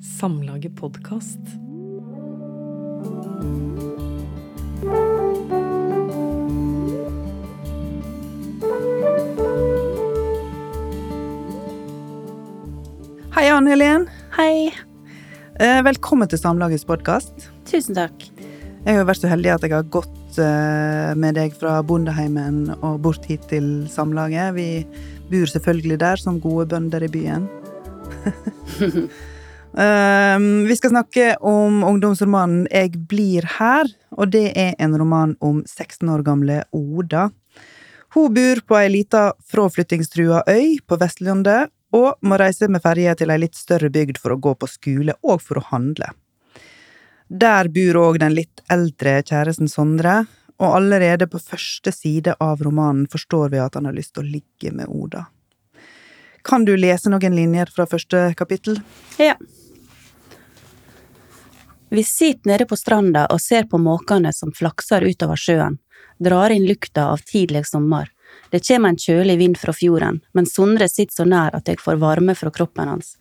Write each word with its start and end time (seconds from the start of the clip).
Samlaget 0.00 0.76
podkast. 0.76 1.38
Hei, 13.34 13.50
Anne 13.50 13.70
Helen. 13.70 14.08
Hei. 14.36 14.72
Eh, 15.60 15.82
Velkommen 15.84 16.28
til 16.28 16.40
Samlagets 16.40 16.84
podkast. 16.88 17.50
Tusen 17.68 17.98
takk. 17.98 18.24
Jeg 18.86 18.96
har 18.96 19.04
vært 19.04 19.20
så 19.20 19.28
heldig 19.28 19.50
at 19.52 19.66
jeg 19.66 19.74
har 19.74 19.90
gått 19.92 20.38
eh, 20.40 21.10
med 21.12 21.36
deg 21.36 21.52
fra 21.60 21.82
bondeheimen 21.84 22.70
og 22.80 23.02
bort 23.04 23.28
hit 23.28 23.44
til 23.52 23.84
Samlaget. 23.92 24.56
Vi 24.56 24.86
bor 25.28 25.52
selvfølgelig 25.52 26.00
der 26.00 26.24
som 26.24 26.40
gode 26.40 26.70
bønder 26.72 27.04
i 27.04 27.12
byen. 27.12 27.44
Eh, 29.78 30.38
vi 30.66 30.76
skal 30.76 30.90
snakke 30.90 31.36
om 31.40 31.84
ungdomsromanen 31.84 32.66
Jeg 32.70 32.96
blir 33.06 33.46
her, 33.58 33.86
og 34.10 34.32
det 34.34 34.50
er 34.58 34.74
en 34.78 34.96
roman 34.98 35.36
om 35.40 35.62
16 35.66 36.08
år 36.10 36.24
gamle 36.26 36.64
Oda. 36.72 37.30
Hun 38.14 38.34
bor 38.34 38.60
på 38.66 38.78
ei 38.80 38.88
lita 38.90 39.32
fraflyttingstrua 39.46 40.42
øy 40.50 40.80
på 40.82 40.98
Vestlandet, 40.98 41.70
og 41.94 42.18
må 42.22 42.38
reise 42.38 42.66
med 42.70 42.82
ferje 42.82 43.14
til 43.18 43.30
ei 43.30 43.38
litt 43.38 43.54
større 43.54 43.90
bygd 43.90 44.18
for 44.18 44.34
å 44.34 44.40
gå 44.42 44.56
på 44.58 44.66
skole 44.70 45.14
og 45.22 45.38
for 45.42 45.60
å 45.60 45.66
handle. 45.70 46.10
Der 47.30 47.70
bor 47.70 47.98
òg 48.02 48.18
den 48.18 48.34
litt 48.34 48.62
eldre 48.70 49.20
kjæresten 49.22 49.70
Sondre, 49.70 50.24
og 50.58 50.74
allerede 50.80 51.30
på 51.30 51.38
første 51.38 51.92
side 51.94 52.34
av 52.42 52.62
romanen 52.66 53.06
forstår 53.10 53.54
vi 53.54 53.62
at 53.62 53.78
han 53.78 53.86
har 53.86 53.94
lyst 53.94 54.16
til 54.16 54.26
å 54.26 54.32
ligge 54.34 54.74
med 54.74 54.90
Oda. 54.90 55.28
Kan 56.42 56.64
du 56.64 56.74
lese 56.76 57.10
noen 57.12 57.36
linjer 57.36 57.70
fra 57.70 57.86
første 57.86 58.32
kapittel? 58.34 58.80
Ja. 59.20 59.36
Vi 61.90 62.04
sitter 62.04 62.50
nede 62.52 62.66
på 62.70 62.76
stranda 62.78 63.24
og 63.34 63.40
ser 63.42 63.66
på 63.66 63.78
måkene 63.82 64.30
som 64.32 64.52
flakser 64.54 65.02
utover 65.02 65.38
sjøen, 65.40 65.80
drar 66.22 66.52
inn 66.54 66.68
lukta 66.68 67.08
av 67.10 67.24
tidlig 67.26 67.64
sommer. 67.66 68.12
Det 68.50 68.60
kommer 68.62 68.92
en 68.92 68.98
kjølig 68.98 69.36
vind 69.40 69.58
fra 69.58 69.72
fjorden, 69.74 70.20
men 70.32 70.46
Sondre 70.46 70.86
sitter 70.88 71.16
så 71.16 71.24
nær 71.26 71.56
at 71.58 71.66
jeg 71.66 71.80
får 71.82 71.98
varme 71.98 72.36
fra 72.38 72.52
kroppen 72.54 72.92
hans. 72.92 73.16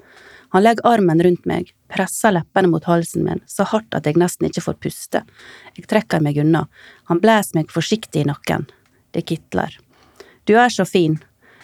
Han 0.54 0.64
legger 0.64 0.86
armen 0.86 1.24
rundt 1.26 1.48
meg, 1.50 1.72
presser 1.90 2.36
leppene 2.36 2.70
mot 2.70 2.86
halsen 2.86 3.26
min, 3.26 3.42
så 3.50 3.66
hardt 3.72 3.98
at 3.98 4.06
jeg 4.06 4.18
nesten 4.22 4.50
ikke 4.50 4.64
får 4.68 4.78
puste. 4.86 5.22
Jeg 5.78 5.90
trekker 5.90 6.22
meg 6.22 6.38
unna. 6.42 6.68
Han 7.10 7.22
blæser 7.22 7.58
meg 7.58 7.74
forsiktig 7.74 8.22
i 8.22 8.28
nakken. 8.30 8.68
Det 9.18 9.26
kitler. 9.30 9.74
Du 10.46 10.54
er 10.58 10.70
så 10.70 10.86
fin. 10.86 11.18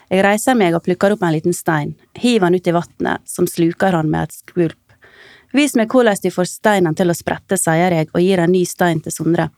Jeg 0.09 0.25
reiser 0.25 0.57
meg 0.57 0.73
og 0.77 0.85
plukker 0.85 1.13
opp 1.13 1.25
en 1.25 1.33
liten 1.33 1.53
stein, 1.53 1.93
hiver 2.17 2.49
han 2.49 2.57
ut 2.57 2.69
i 2.69 2.73
vannet, 2.73 3.25
som 3.29 3.49
sluker 3.49 3.97
han 3.97 4.09
med 4.09 4.25
et 4.25 4.37
skvulp. 4.37 4.84
Vis 5.55 5.75
meg 5.79 5.87
hvordan 5.87 6.17
de 6.19 6.31
får 6.35 6.49
steinen 6.51 6.95
til 6.99 7.11
å 7.11 7.15
sprette, 7.15 7.55
sier 7.55 7.93
jeg 7.95 8.09
og 8.11 8.19
gir 8.19 8.41
en 8.43 8.51
ny 8.51 8.65
stein 8.67 8.99
til 8.99 9.13
Sondre. 9.13 9.49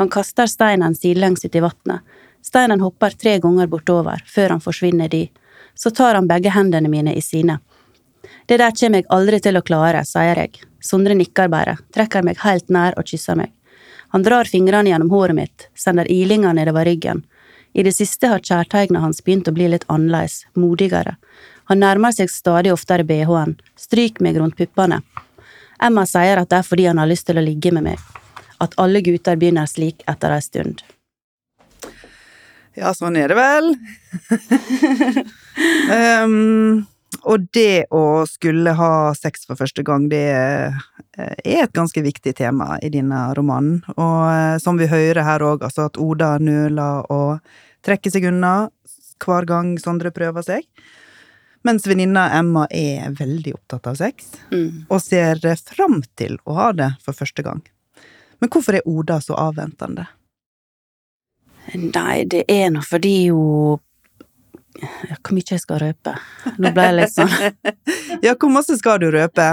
Han 0.00 0.10
kaster 0.10 0.48
steinen 0.50 0.96
sidelengs 0.98 1.44
ut 1.44 1.54
i 1.54 1.62
vannet. 1.62 2.16
Steinen 2.42 2.80
hopper 2.82 3.14
tre 3.14 3.36
ganger 3.38 3.68
bortover, 3.70 4.22
før 4.26 4.56
han 4.56 4.62
forsvinner 4.64 5.10
di. 5.12 5.28
Så 5.74 5.92
tar 5.94 6.18
han 6.18 6.26
begge 6.26 6.50
hendene 6.50 6.90
mine 6.90 7.14
i 7.14 7.22
sine. 7.22 7.60
Det 8.50 8.58
der 8.58 8.74
kommer 8.74 8.98
jeg 8.98 9.06
aldri 9.14 9.40
til 9.44 9.60
å 9.60 9.62
klare, 9.62 10.02
sier 10.08 10.42
jeg. 10.42 10.58
Sondre 10.82 11.14
nikker 11.14 11.50
bare, 11.52 11.76
trekker 11.94 12.26
meg 12.26 12.42
helt 12.42 12.66
nær 12.74 12.98
og 12.98 13.06
kysser 13.06 13.38
meg. 13.38 13.52
Han 14.14 14.24
drar 14.26 14.48
fingrene 14.50 14.90
gjennom 14.90 15.12
håret 15.12 15.38
mitt, 15.38 15.68
sender 15.76 16.10
ilinger 16.10 16.56
nedover 16.56 16.88
ryggen. 16.88 17.22
I 17.78 17.84
det 17.86 17.94
siste 17.94 18.32
har 18.32 18.42
kjærtegnet 18.42 19.04
hans 19.04 19.22
begynt 19.22 19.50
å 19.50 19.54
bli 19.54 19.68
litt 19.70 19.86
annerledes, 19.86 20.46
modigere. 20.58 21.14
Han 21.70 21.84
nærmer 21.84 22.16
seg 22.16 22.32
stadig 22.32 22.72
oftere 22.72 23.04
bh-en, 23.06 23.58
stryker 23.76 24.24
meg 24.24 24.40
rundt 24.40 24.56
puppene. 24.58 25.02
Emma 25.82 26.04
sier 26.06 26.40
at 26.40 26.50
det 26.50 26.60
er 26.60 26.66
fordi 26.66 26.86
han 26.90 27.00
har 27.00 27.10
lyst 27.10 27.28
til 27.28 27.38
å 27.38 27.44
ligge 27.44 27.72
med 27.74 27.86
meg. 27.90 28.04
At 28.62 28.74
alle 28.82 29.02
gutter 29.06 29.38
begynner 29.38 29.68
slik 29.70 30.02
etter 30.10 30.34
ei 30.34 30.42
stund. 30.42 30.82
Ja, 32.78 32.92
sånn 32.94 33.16
er 33.18 33.32
det 33.32 33.38
vel. 33.38 33.72
um, 35.90 36.86
og 37.30 37.46
det 37.54 37.88
å 37.94 38.22
skulle 38.30 38.74
ha 38.78 38.92
sex 39.18 39.46
for 39.48 39.58
første 39.58 39.82
gang, 39.86 40.06
det 40.12 40.26
eh, 40.30 40.84
er 41.18 41.64
et 41.64 41.74
ganske 41.74 42.02
viktig 42.04 42.36
tema 42.38 42.76
i 42.84 42.90
denne 42.94 43.28
romanen. 43.38 43.80
Og 43.96 44.20
eh, 44.30 44.56
som 44.62 44.78
vi 44.78 44.90
hører 44.90 45.24
her 45.26 45.44
òg, 45.46 45.66
altså 45.66 45.88
at 45.88 45.98
Oda 45.98 46.36
nøler 46.42 47.08
og 47.14 47.38
trekker 47.86 48.14
seg 48.14 48.28
unna 48.30 48.68
hver 49.18 49.48
gang 49.48 49.74
Sondre 49.82 50.14
prøver 50.14 50.46
seg. 50.46 50.66
Mens 51.66 51.86
venninna 51.86 52.28
Emma 52.38 52.66
er 52.70 53.10
veldig 53.18 53.54
opptatt 53.56 53.86
av 53.90 53.96
sex, 53.98 54.28
Mm. 54.52 54.86
og 54.90 55.00
ser 55.02 55.40
fram 55.56 56.02
til 56.16 56.38
å 56.46 56.54
ha 56.54 56.72
det 56.72 56.92
for 57.02 57.12
første 57.12 57.42
gang. 57.44 57.62
Men 58.40 58.48
hvorfor 58.50 58.74
er 58.78 58.86
Oda 58.86 59.18
så 59.20 59.34
avventende? 59.34 60.06
Nei, 61.74 62.24
det 62.24 62.44
er 62.48 62.70
nå 62.70 62.80
fordi 62.86 63.28
hun 63.28 63.78
Hvor 64.78 65.34
mye 65.34 65.50
jeg 65.50 65.60
skal 65.60 65.80
røpe? 65.82 66.14
Nå 66.58 66.70
ble 66.72 66.84
jeg 66.86 66.94
litt 66.96 67.12
sånn 67.12 67.34
Ja, 68.24 68.34
hvor 68.38 68.52
masse 68.54 68.76
skal 68.78 69.00
du 69.02 69.10
røpe? 69.10 69.48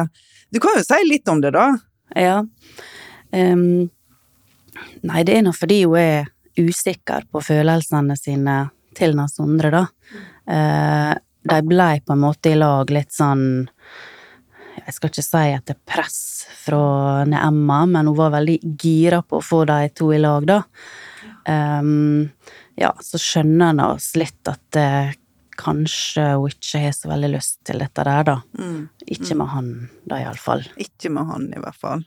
Du 0.53 0.59
kan 0.63 0.77
jo 0.77 0.83
si 0.85 0.99
litt 1.09 1.27
om 1.27 1.41
det, 1.41 1.51
da. 1.55 1.65
Ja. 2.15 2.37
Um, 3.33 3.89
nei, 5.03 5.23
det 5.25 5.33
er 5.39 5.41
nå 5.43 5.51
fordi 5.57 5.81
hun 5.83 5.97
er 5.99 6.29
usikker 6.55 7.25
på 7.33 7.41
følelsene 7.43 8.15
sine 8.15 8.69
til 8.95 9.17
den 9.17 9.27
Sondre, 9.27 9.71
da. 9.73 9.81
Eh, 10.47 11.15
de 11.45 11.61
blei 11.65 11.99
på 12.01 12.15
en 12.15 12.23
måte 12.25 12.51
i 12.51 12.57
lag 12.57 12.89
litt 12.93 13.13
sånn 13.13 13.67
Jeg 14.79 14.95
skal 14.95 15.11
ikke 15.11 15.25
si 15.25 15.43
etter 15.55 15.77
press 15.87 16.19
fra 16.65 17.23
Emma, 17.23 17.83
men 17.89 18.09
hun 18.09 18.17
var 18.17 18.33
veldig 18.35 18.57
gira 18.81 19.21
på 19.21 19.39
å 19.39 19.45
få 19.45 19.63
de 19.69 19.89
to 19.95 20.11
i 20.13 20.19
lag, 20.21 20.45
da. 20.49 20.63
Um, 21.45 22.31
ja, 22.77 22.89
så 23.05 23.21
skjønner 23.21 23.71
en 23.71 23.83
oss 23.85 24.11
litt 24.19 24.49
at 24.49 24.79
eh, 24.81 25.13
kanskje 25.55 26.25
hun 26.35 26.51
ikke 26.51 26.81
har 26.83 26.95
så 26.97 27.09
veldig 27.11 27.31
lyst 27.37 27.59
til 27.67 27.81
dette 27.81 28.03
der, 28.03 28.27
da. 28.27 28.37
Ikke 29.07 29.37
med 29.39 29.51
han, 29.53 29.71
da, 30.03 30.19
iallfall. 30.25 30.65
Ikke 30.81 31.13
med 31.13 31.29
han, 31.31 31.47
i 31.55 31.61
hvert 31.63 31.79
fall. 31.79 32.05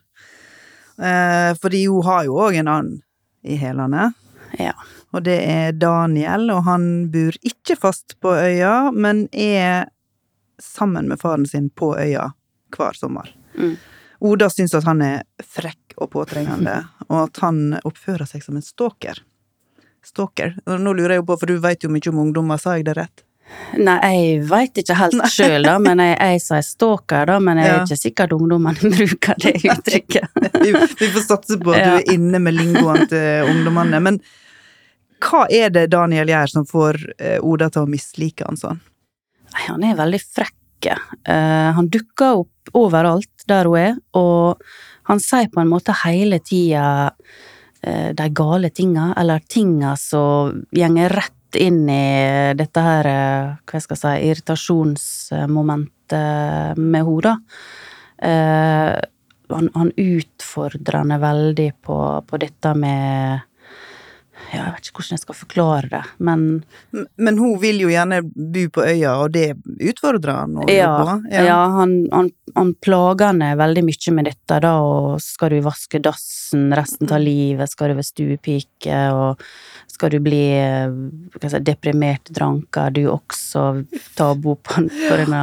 Eh, 0.98 1.53
fordi 1.62 1.84
hun 1.87 2.06
har 2.06 2.27
jo 2.27 2.38
òg 2.43 2.59
en 2.60 2.72
annen 2.75 2.97
i 3.47 3.56
hælene, 3.60 4.10
Ja. 4.58 4.72
og 5.14 5.22
det 5.24 5.38
er 5.46 5.76
Daniel, 5.78 6.50
og 6.50 6.64
han 6.66 6.88
bor 7.12 7.36
ikke 7.46 7.76
fast 7.78 8.16
på 8.20 8.34
øya, 8.34 8.91
men 8.92 9.28
er 9.32 9.88
sammen 10.58 11.08
med 11.08 11.20
faren 11.20 11.46
sin 11.46 11.70
på 11.70 11.94
øya 11.98 12.32
hver 12.74 12.98
sommer. 12.98 13.30
Mm. 13.54 13.76
Oda 14.18 14.50
syns 14.50 14.74
at 14.74 14.84
han 14.88 15.02
er 15.02 15.22
frekk 15.47 15.94
og 15.97 16.10
påtrengende, 16.16 16.80
og 17.10 17.28
at 17.28 17.41
han 17.44 17.78
oppfører 17.84 18.26
seg 18.28 18.44
som 18.44 18.58
en 18.58 18.66
stalker. 18.66 19.22
Stalker. 20.04 20.56
Nå 20.66 20.92
lurer 20.94 21.18
jeg 21.18 21.26
på, 21.26 21.38
for 21.38 21.50
du 21.50 21.62
vet 21.62 21.84
jo 21.84 21.91
mye 21.92 22.10
om 22.12 22.22
ungdommer, 22.26 22.60
sa 22.60 22.78
jeg 22.78 22.86
det 22.88 22.98
rett? 22.98 23.24
Nei, 23.78 23.97
jeg 24.04 24.41
veit 24.48 24.78
ikke 24.80 24.97
helt 24.97 25.22
sjøl, 25.32 25.62
da, 25.64 25.76
men 25.80 26.00
jeg, 26.02 26.16
jeg 26.16 26.42
sier 26.44 26.64
stalker, 26.64 27.28
da, 27.28 27.38
men 27.41 27.60
jeg 27.60 27.68
er 27.68 27.78
ikke 27.78 27.86
ikke 27.94 28.00
sikkert 28.02 28.34
ungdommene 28.36 28.91
bruker 28.97 29.41
det 29.44 29.54
uttrykket. 29.62 30.42
vi, 30.64 30.72
vi 30.74 31.10
får 31.14 31.24
satse 31.24 31.58
på 31.62 31.72
at 31.76 31.84
du 31.84 31.94
er 32.00 32.12
inne 32.16 32.41
med 32.42 32.56
lingoen 32.58 33.06
til 33.10 33.48
ungdommene. 33.48 34.02
Men 34.04 34.20
hva 35.22 35.46
er 35.50 35.70
det 35.74 35.90
Daniel 35.92 36.28
gjør 36.30 36.46
som 36.52 36.66
får 36.68 36.94
eh, 37.18 37.38
Oda 37.44 37.68
til 37.72 37.82
å 37.84 37.90
mislike 37.90 38.44
han 38.46 38.56
sånn? 38.60 38.80
Nei, 39.54 39.64
Han 39.66 39.84
er 39.86 39.94
veldig 39.98 40.20
frekk. 40.22 40.54
Eh, 40.88 41.70
han 41.74 41.88
dukker 41.90 42.32
opp 42.44 42.58
overalt 42.76 43.44
der 43.48 43.64
hun 43.66 43.78
er, 43.80 43.94
og 44.18 44.46
han 45.08 45.20
sier 45.24 45.48
på 45.50 45.60
en 45.62 45.72
måte 45.72 45.92
hele 46.04 46.38
tida 46.44 46.84
eh, 47.82 48.10
de 48.14 48.26
gale 48.36 48.70
tinga, 48.70 49.14
eller 49.18 49.38
tinga 49.48 49.96
som 49.98 50.64
gjenger 50.76 51.08
rett 51.16 51.56
inn 51.58 51.88
i 51.88 52.54
dette 52.58 52.80
her, 52.84 53.06
eh, 53.08 53.56
hva 53.64 53.80
skal 53.80 53.96
jeg 53.96 54.02
si, 54.04 54.26
irritasjonsmomentet 54.28 56.76
med 56.78 57.04
henne, 57.08 57.22
da. 57.24 57.34
Eh, 58.28 58.97
han, 59.48 59.71
han 59.72 59.88
utfordrer 59.97 61.00
henne 61.00 61.16
veldig 61.22 61.71
på, 61.80 61.97
på 62.28 62.36
dette 62.42 62.74
med 62.76 63.47
ja, 64.53 64.62
Jeg 64.65 64.72
vet 64.74 64.86
ikke 64.89 65.00
hvordan 65.03 65.16
jeg 65.16 65.22
skal 65.24 65.36
forklare 65.39 65.89
det, 65.92 66.00
men 66.24 66.45
Men 67.16 67.39
hun 67.39 67.59
vil 67.60 67.80
jo 67.83 67.89
gjerne 67.92 68.22
bo 68.24 68.65
på 68.74 68.84
øya, 68.86 69.15
og 69.22 69.33
det 69.34 69.47
utfordrer 69.91 70.33
han 70.41 70.54
Ja, 70.72 70.92
på. 71.04 71.16
ja. 71.33 71.56
han, 71.78 71.92
han, 72.12 72.30
han 72.56 72.74
plager 72.84 73.27
henne 73.33 73.50
veldig 73.60 73.84
mye 73.84 74.15
med 74.16 74.24
dette, 74.30 74.60
da, 74.65 74.72
og 74.80 75.21
skal 75.24 75.50
du 75.56 75.60
vaske 75.66 76.00
dassen 76.03 76.72
resten 76.72 77.10
av 77.12 77.21
livet, 77.21 77.68
skal 77.71 77.92
du 77.92 77.98
være 77.98 78.09
stuepike, 78.09 79.00
og 79.12 79.42
skal 79.92 80.10
du 80.15 80.18
bli 80.24 80.42
eh, 80.56 80.97
si, 81.48 81.59
deprimert 81.66 82.30
dranker, 82.30 82.91
du 82.95 83.04
også 83.12 83.84
ta 84.16 84.30
og 84.33 84.41
bo 84.45 84.54
på, 84.56 84.86
på 84.89 85.21
denne 85.24 85.42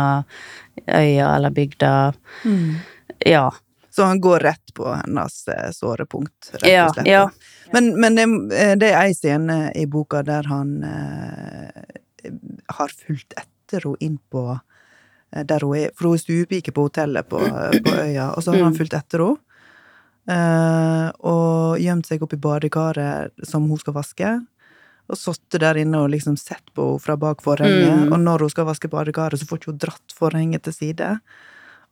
øya 0.88 1.36
eller 1.36 1.54
bygda. 1.56 1.94
Mm. 2.46 2.76
Ja. 3.26 3.50
Så 3.96 4.04
han 4.10 4.20
går 4.20 4.40
rett 4.44 4.74
på 4.76 4.90
hennes 4.92 5.38
sårepunkt, 5.46 5.78
såre 5.78 6.06
punkt, 6.06 6.50
rett 6.62 6.90
og 6.90 6.96
slett. 6.98 7.08
ja. 7.08 7.30
Men, 7.74 7.94
men 8.00 8.16
det, 8.18 8.26
eh, 8.58 8.74
det 8.76 8.90
er 8.92 9.06
ei 9.06 9.14
scene 9.16 9.72
i 9.76 9.86
boka 9.88 10.20
der 10.28 10.44
han 10.52 10.74
eh, 10.84 11.84
har 12.76 12.92
fulgt 12.92 13.34
etter 13.40 13.86
henne 13.88 13.98
inn 14.04 14.18
på 14.32 14.44
eh, 15.32 15.44
der 15.48 15.64
hun 15.64 15.78
er. 15.80 15.94
For 15.96 16.10
hun 16.10 16.18
er 16.20 16.24
stuepike 16.26 16.74
på 16.76 16.90
hotellet 16.90 17.30
på, 17.32 17.40
på 17.40 17.96
øya, 18.04 18.34
og 18.36 18.44
så 18.44 18.52
har 18.54 18.64
han 18.66 18.74
Mm. 18.76 18.80
fulgt 18.82 18.94
etter 19.00 19.24
henne. 19.24 19.38
eh, 20.28 21.10
og 21.24 21.78
gjemt 21.82 22.08
seg 22.10 22.24
oppi 22.26 22.38
badekaret 22.42 23.32
som 23.46 23.68
hun 23.70 23.78
skal 23.82 23.94
vaske. 23.94 24.36
Og 25.06 25.18
sittet 25.22 25.62
der 25.62 25.78
inne 25.78 26.00
og 26.02 26.10
liksom 26.10 26.34
sett 26.38 26.66
på 26.74 26.82
henne 26.92 27.02
fra 27.04 27.16
bak 27.22 27.44
forhenget. 27.46 28.08
Mm. 28.08 28.14
Og 28.14 28.20
når 28.24 28.40
hun 28.48 28.50
skal 28.50 28.66
vaske 28.66 28.90
badekaret, 28.90 29.38
så 29.40 29.46
får 29.46 29.60
ikke 29.62 29.72
hun 29.74 29.82
dratt 29.84 30.16
forhenget 30.18 30.64
til 30.66 30.74
side. 30.74 31.12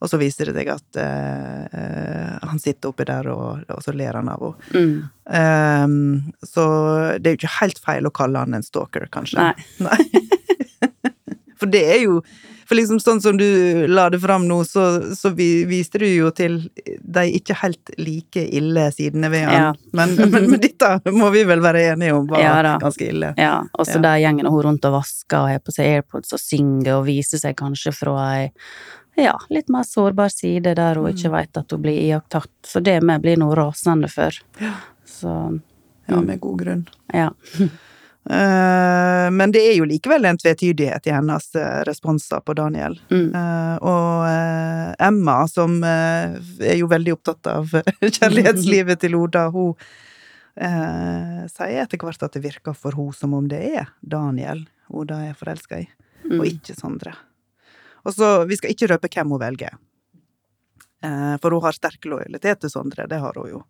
Og 0.04 0.10
så 0.12 0.18
viser 0.20 0.50
det 0.50 0.58
seg 0.58 0.68
at 0.74 0.98
eh, 1.00 1.64
eh, 1.64 2.32
han 2.44 2.60
sitter 2.60 2.92
oppi 2.92 3.06
der, 3.08 3.30
og, 3.32 3.62
og 3.72 3.80
så 3.84 3.94
ler 3.96 4.18
han 4.20 4.28
av 4.28 4.42
henne. 4.44 4.74
Mm. 4.76 4.96
Um, 5.24 6.32
så 6.44 6.64
det 7.16 7.30
er 7.30 7.32
jo 7.32 7.40
ikke 7.40 7.54
helt 7.62 7.78
feil 7.80 8.04
å 8.04 8.12
kalle 8.12 8.42
han 8.44 8.58
en 8.58 8.66
stalker, 8.66 9.08
kanskje. 9.14 9.52
Nei. 9.80 9.96
For 11.60 11.70
det 11.70 11.80
er 11.94 12.02
jo 12.02 12.18
For 12.68 12.76
liksom 12.76 12.98
sånn 13.00 13.20
som 13.20 13.36
du 13.38 13.44
la 13.88 14.06
det 14.12 14.18
fram 14.22 14.46
nå, 14.48 14.56
så, 14.68 15.14
så 15.16 15.30
vi, 15.36 15.64
viste 15.68 16.00
du 16.00 16.06
jo 16.08 16.30
til 16.34 16.62
de 16.74 17.24
ikke 17.38 17.56
helt 17.60 17.92
like 18.00 18.40
ille 18.56 18.86
sidene 18.96 19.28
ved 19.32 19.44
han. 19.44 19.54
Ja. 19.54 19.70
Men, 19.96 20.14
men, 20.32 20.48
men 20.50 20.60
dette 20.62 20.94
må 21.12 21.28
vi 21.34 21.44
vel 21.48 21.60
være 21.64 21.82
enige 21.92 22.16
om 22.16 22.28
var 22.30 22.40
Ja 22.40 22.76
ganske 22.80 23.08
ille. 23.12 23.34
Ja, 23.40 23.58
og 23.72 23.84
så 23.88 23.98
Ja. 24.00 24.04
der 24.08 24.22
gjengen 24.24 24.48
hun 24.48 24.62
rundt 24.64 24.88
og 24.88 24.96
vasker 24.96 25.44
og 25.44 25.52
har 25.52 25.60
på 25.64 25.76
seg 25.76 25.92
AirPods 25.98 26.32
og 26.36 26.40
synger 26.40 26.98
og 26.98 27.06
viser 27.08 27.40
seg 27.44 27.56
kanskje 27.60 27.92
fra 27.96 28.16
ei 28.38 28.46
ja, 29.16 29.38
litt 29.50 29.68
mer 29.68 29.82
sårbar 29.84 30.28
side 30.32 30.74
der 30.74 30.94
hun 30.96 31.04
Mm. 31.10 31.14
ikke 31.16 31.30
veit 31.30 31.56
at 31.56 31.70
hun 31.70 31.82
blir 31.82 32.00
iakttatt. 32.02 32.50
Så 32.66 32.82
det 32.82 33.00
vi 33.02 33.18
blir 33.18 33.36
nå 33.38 33.54
rasende 33.54 34.08
for. 34.10 34.30
Så 35.06 35.60
Ja, 36.08 36.20
med 36.20 36.40
god 36.40 36.58
grunn. 36.62 36.86
ja. 37.12 37.30
Eh, 38.24 39.30
men 39.30 39.50
det 39.52 39.60
er 39.68 39.74
jo 39.76 39.84
likevel 39.84 40.24
en 40.24 40.38
tvetydighet 40.40 41.06
i 41.10 41.12
hennes 41.12 41.44
eh, 41.60 41.82
responser 41.84 42.40
på 42.40 42.54
Daniel. 42.56 42.94
Mm. 43.12 43.34
Eh, 43.36 43.74
og 43.84 44.96
Emma, 45.04 45.42
som 45.46 45.74
er 45.84 46.38
jo 46.78 46.88
veldig 46.88 47.12
opptatt 47.18 47.50
av 47.52 47.68
kjærlighetslivet 48.00 49.02
til 49.04 49.18
Oda, 49.20 49.50
hun 49.52 49.74
eh, 50.56 51.44
sier 51.52 51.82
etter 51.84 52.00
hvert 52.00 52.24
at 52.24 52.32
det 52.38 52.44
virker 52.46 52.72
for 52.72 52.96
hun 52.96 53.12
som 53.12 53.34
om 53.36 53.44
det 53.50 53.60
er 53.82 53.92
Daniel 54.00 54.64
Oda 54.88 55.20
er 55.28 55.36
forelska 55.36 55.82
i, 55.84 55.88
og 56.24 56.38
Mm. 56.40 56.48
ikke 56.48 56.72
Sondre. 56.80 57.12
Og 58.04 58.14
så, 58.14 58.44
Vi 58.44 58.56
skal 58.56 58.74
ikke 58.74 58.90
røpe 58.92 59.10
hvem 59.12 59.32
hun 59.34 59.40
velger, 59.40 59.78
eh, 61.04 61.36
for 61.40 61.56
hun 61.56 61.64
har 61.64 61.76
sterk 61.76 62.04
lojalitet 62.08 62.60
til 62.60 62.72
Sondre, 62.72 63.08
det 63.08 63.20
har 63.22 63.36
hun 63.40 63.50
jo. 63.50 63.62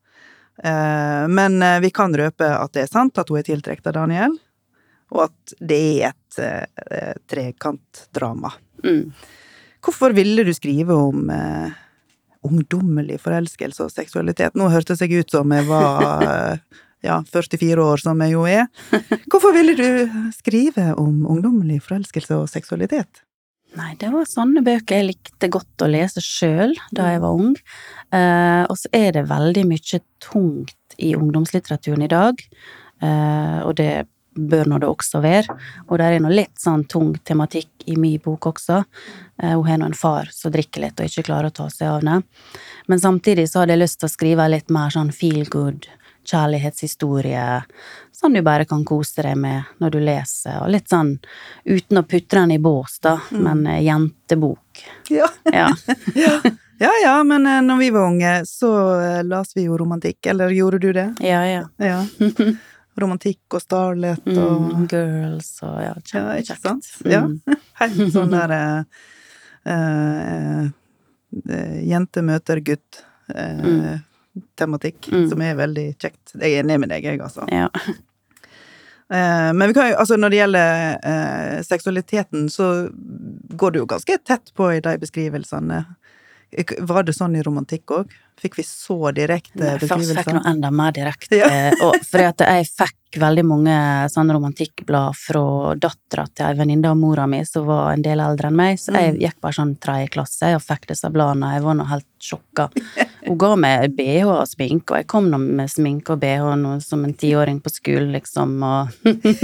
Eh, 0.62 1.26
men 1.31 1.62
eh, 1.62 1.81
vi 1.82 1.90
kan 1.94 2.14
røpe 2.14 2.46
at 2.46 2.75
det 2.75 2.84
er 2.84 2.92
sant 2.92 3.19
at 3.19 3.31
hun 3.31 3.40
er 3.40 3.46
tiltrukket 3.46 3.92
av 3.92 3.98
Daniel, 4.02 4.36
og 5.14 5.26
at 5.28 5.56
det 5.60 5.81
er 6.02 6.14
et 6.14 7.26
trekantdrama. 7.31 8.50
Mm. 8.82 9.12
Hvorfor 9.84 10.14
ville 10.16 10.42
du 10.42 10.50
skrive 10.56 10.96
om 10.96 11.28
ungdommelig 12.42 13.20
forelskelse 13.22 13.84
og 13.84 13.92
seksualitet? 13.92 14.56
Nå 14.58 14.66
hørtes 14.72 15.04
jeg 15.04 15.20
ut 15.20 15.31
som 15.31 15.52
jeg 15.54 15.69
var 15.69 16.58
ja, 17.08 17.20
44 17.31 17.84
år, 17.84 18.02
som 18.02 18.25
jeg 18.25 18.34
jo 18.34 18.42
er. 18.48 18.66
Hvorfor 19.31 19.54
ville 19.54 19.76
du 19.78 20.32
skrive 20.34 20.88
om 20.98 21.22
ungdommelig 21.28 21.84
forelskelse 21.84 22.40
og 22.40 22.50
seksualitet? 22.50 23.22
Nei, 23.75 23.97
det 23.99 24.12
var 24.12 24.26
sånne 24.31 24.62
bøker 24.62 25.00
jeg 25.00 25.09
likte 25.09 25.50
godt 25.50 25.82
å 25.82 25.91
lese 25.91 26.23
sjøl 26.23 26.76
da 26.94 27.09
jeg 27.11 27.23
var 27.25 27.35
ung. 27.35 27.55
Eh, 28.15 28.62
og 28.71 28.76
så 28.79 28.91
er 28.94 29.17
det 29.17 29.26
veldig 29.31 29.65
mye 29.67 30.00
tungt 30.23 30.99
i 31.03 31.15
ungdomslitteraturen 31.19 32.05
i 32.06 32.11
dag, 32.11 32.38
eh, 33.03 33.59
og 33.67 33.75
det 33.81 34.06
bør 34.35 34.71
nå 34.71 34.79
det 34.82 34.91
også 34.91 35.21
være. 35.23 35.56
Og 35.88 35.99
det 35.99 36.06
er 36.06 36.23
nå 36.23 36.31
litt 36.31 36.55
sånn 36.59 36.87
tung 36.91 37.12
tematikk 37.26 37.87
i 37.91 37.97
min 37.99 38.23
bok 38.23 38.49
også. 38.53 38.81
Eh, 39.43 39.55
hun 39.55 39.67
har 39.67 39.82
nå 39.82 39.91
en 39.91 39.99
far 39.99 40.31
som 40.35 40.55
drikker 40.55 40.87
litt 40.87 41.00
og 41.00 41.11
ikke 41.11 41.27
klarer 41.31 41.50
å 41.50 41.59
ta 41.59 41.69
seg 41.70 41.91
av 41.91 42.06
det. 42.06 42.20
Men 42.91 43.03
samtidig 43.03 43.49
så 43.50 43.62
hadde 43.62 43.75
jeg 43.75 43.85
lyst 43.85 44.00
til 44.00 44.11
å 44.11 44.15
skrive 44.15 44.49
litt 44.50 44.70
mer 44.75 44.94
sånn 44.94 45.12
feel 45.15 45.47
good, 45.50 45.88
kjærlighetshistorie, 46.25 47.62
som 48.12 48.35
du 48.35 48.43
bare 48.43 48.65
kan 48.65 48.85
kose 48.85 49.23
deg 49.23 49.37
med 49.38 49.62
når 49.82 49.94
du 49.94 50.00
leser, 50.05 50.59
og 50.62 50.73
litt 50.73 50.88
sånn 50.93 51.15
uten 51.65 52.00
å 52.00 52.05
putte 52.09 52.38
den 52.38 52.56
i 52.56 52.61
bås, 52.62 52.99
da, 53.05 53.19
men 53.31 53.67
eh, 53.67 53.82
jentebok. 53.87 54.85
Ja. 55.12 55.31
Ja. 55.55 55.71
ja 56.79 56.91
ja, 57.05 57.15
men 57.25 57.47
eh, 57.47 57.61
når 57.62 57.79
vi 57.79 57.91
var 57.94 58.09
unge, 58.11 58.35
så 58.47 58.71
eh, 59.00 59.25
las 59.25 59.53
vi 59.56 59.69
jo 59.69 59.76
romantikk. 59.79 60.26
Eller 60.32 60.50
gjorde 60.50 60.79
du 60.82 60.93
det? 60.93 61.09
Ja, 61.23 61.44
ja. 61.47 61.69
Ja. 61.79 62.00
Romantikk 63.00 63.56
og 63.56 63.62
Starlet 63.62 64.23
og 64.31 64.61
Mm, 64.65 64.85
girls 64.91 65.49
og 65.67 65.81
ja, 65.82 65.94
Ja, 66.15 66.25
ikke 66.38 66.56
sant? 66.61 66.87
Ja. 67.03 67.25
Mm. 67.27 67.41
Helt 67.81 68.12
sånn 68.15 68.35
der 68.35 68.55
uh, 68.55 69.06
uh, 69.67 70.69
uh, 71.50 71.79
Jente 71.82 72.23
møter 72.23 72.62
gutt. 72.62 73.03
Eh, 73.35 73.99
Tematikk, 74.58 75.08
Mm. 75.12 75.28
som 75.31 75.42
er 75.42 75.54
veldig 75.54 75.86
kjekt. 75.98 76.34
Jeg 76.40 76.52
er 76.58 76.62
enig 76.64 76.81
med 76.81 76.88
deg, 76.90 77.04
jeg, 77.04 77.20
altså. 77.20 77.46
Ja. 77.52 77.69
Eh, 79.12 79.52
men 79.52 79.69
vi 79.69 79.75
kan 79.76 79.90
jo, 79.90 79.96
altså 80.00 80.16
når 80.16 80.31
det 80.32 80.36
gjelder 80.38 80.94
eh, 81.04 81.58
seksualiteten, 81.62 82.46
så 82.50 82.88
går 83.52 83.75
det 83.75 83.82
jo 83.82 83.86
ganske 83.90 84.16
tett 84.25 84.48
på 84.56 84.70
i 84.72 84.81
de 84.81 84.94
beskrivelsene. 84.98 85.82
Var 86.88 87.02
det 87.04 87.12
sånn 87.16 87.34
i 87.36 87.42
romantikk 87.44 87.92
òg? 87.98 88.12
Fikk 88.40 88.56
vi 88.60 88.64
så 88.66 88.96
direkte 89.14 89.58
Nei, 89.60 89.76
Først 89.82 90.12
fikk 90.16 90.32
noe 90.34 90.48
enda 90.50 90.70
mer 90.75 90.92
direkte. 90.96 91.36
Ja. 91.36 91.48
eh, 91.50 91.75
Og 91.84 91.98
fordi 92.06 92.25
at 92.31 92.44
jeg 92.46 92.66
fikk 92.70 93.20
veldig 93.20 93.44
mange 93.46 93.75
sånne 94.10 94.34
romantikkblad 94.38 95.14
fra 95.20 95.44
dattera 95.78 96.25
til 96.32 96.46
ei 96.48 96.54
venninne 96.58 96.90
av 96.90 96.96
mora 96.98 97.26
mi 97.31 97.42
som 97.46 97.66
var 97.69 97.92
en 97.92 98.02
del 98.02 98.22
eldre 98.25 98.48
enn 98.50 98.56
meg, 98.56 98.78
så 98.81 98.90
Mm. 98.94 99.00
jeg 99.02 99.20
gikk 99.28 99.40
bare 99.44 99.52
sånn 99.60 99.76
tredje 99.78 100.08
klasse 100.16 100.54
og 100.56 100.62
fikk 100.64 100.86
disse 100.90 101.10
bladene. 101.12 101.52
Jeg 101.58 101.62
var 101.62 101.75
nå 101.75 101.84
helt 101.92 102.06
sjokka. 102.19 102.70
Hun 103.25 103.38
ga 103.41 103.55
meg 103.56 103.94
BH 103.97 104.29
og 104.29 104.49
sminke, 104.49 104.93
og 104.93 105.00
jeg 105.00 105.09
kom 105.09 105.31
nå 105.32 105.41
med 105.41 105.71
sminke 105.73 106.12
og 106.15 106.21
BH 106.21 106.55
nå 106.61 106.76
som 106.85 107.06
en 107.06 107.15
tiåring 107.17 107.61
på 107.65 107.73
skolen, 107.73 108.12
liksom, 108.12 108.59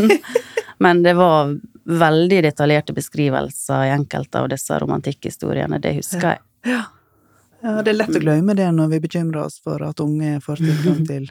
Men 0.85 1.03
det 1.05 1.15
var 1.17 1.55
veldig 1.85 2.43
detaljerte 2.45 2.95
beskrivelser 2.97 3.89
i 3.89 3.93
enkelte 3.95 4.41
av 4.41 4.49
disse 4.53 4.79
romantikkhistoriene, 4.81 5.81
det 5.81 5.97
husker 5.99 6.35
jeg. 6.35 6.43
Ja, 7.61 7.81
det 7.85 7.93
er 7.93 7.99
lett 7.99 8.17
å 8.17 8.23
glemme 8.23 8.57
det 8.57 8.71
når 8.73 8.95
vi 8.95 9.03
bekymrer 9.05 9.43
oss 9.45 9.59
for 9.65 9.83
at 9.85 10.01
unge 10.01 10.39
får 10.45 10.63
tilgang 10.65 11.03
til 11.09 11.29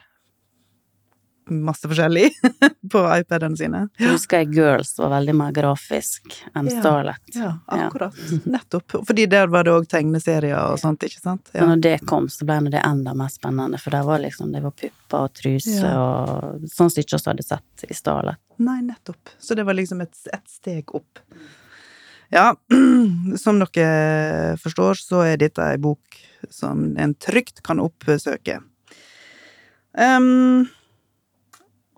masse 1.51 1.87
forskjellig 1.89 2.29
på 2.93 3.01
iPadene 3.19 3.57
sine. 3.59 3.81
Ja. 3.99 4.13
husker 4.13 4.43
jeg 4.43 4.53
Girls 4.55 4.93
var 4.99 5.11
veldig 5.17 5.35
mer 5.39 5.51
grafisk 5.55 6.35
enn 6.55 6.69
Ja. 6.69 6.79
Starlet. 6.79 7.33
Ja, 7.35 7.51
akkurat. 7.67 8.15
Nettopp. 8.45 8.97
Fordi 9.07 9.25
der 9.29 9.47
var 9.51 9.65
det 9.67 9.73
òg 9.75 9.87
tegneserier 9.91 10.57
og 10.71 10.79
sånt, 10.81 11.03
ikke 11.07 11.21
sant? 11.21 11.49
Ja. 11.53 11.65
når 11.69 11.81
det 11.83 11.95
kom, 12.09 12.29
så 12.31 12.45
ble 12.47 12.59
det 12.71 12.81
enda 12.85 13.13
mer 13.17 13.31
spennende, 13.33 13.79
for 13.81 13.95
der 13.95 14.03
var 14.07 14.19
liksom, 14.23 14.51
det 14.55 14.61
var 14.63 14.71
pupper 14.77 15.25
og 15.25 15.33
truse 15.39 15.79
Ja. 15.79 15.95
og 15.99 16.67
sånn 16.69 16.89
som 16.93 17.01
ikke 17.03 17.17
vi 17.19 17.31
hadde 17.33 17.47
sett 17.47 17.85
i 17.89 17.93
Starlet. 17.97 18.37
Nei, 18.59 18.81
nettopp. 18.83 19.29
Så 19.39 19.55
det 19.55 19.63
var 19.65 19.73
liksom 19.77 20.01
et, 20.03 20.15
et 20.33 20.45
steg 20.51 20.91
opp. 20.95 21.21
Ja, 22.29 22.51
som 23.43 23.59
dere 23.63 24.55
forstår, 24.61 24.99
så 25.01 25.23
er 25.25 25.39
dette 25.41 25.63
ei 25.65 25.77
bok 25.81 26.19
som 26.53 26.91
en 26.99 27.15
trygt 27.17 27.63
kan 27.65 27.79
oppsøke. 27.81 28.59
Em, 29.97 30.67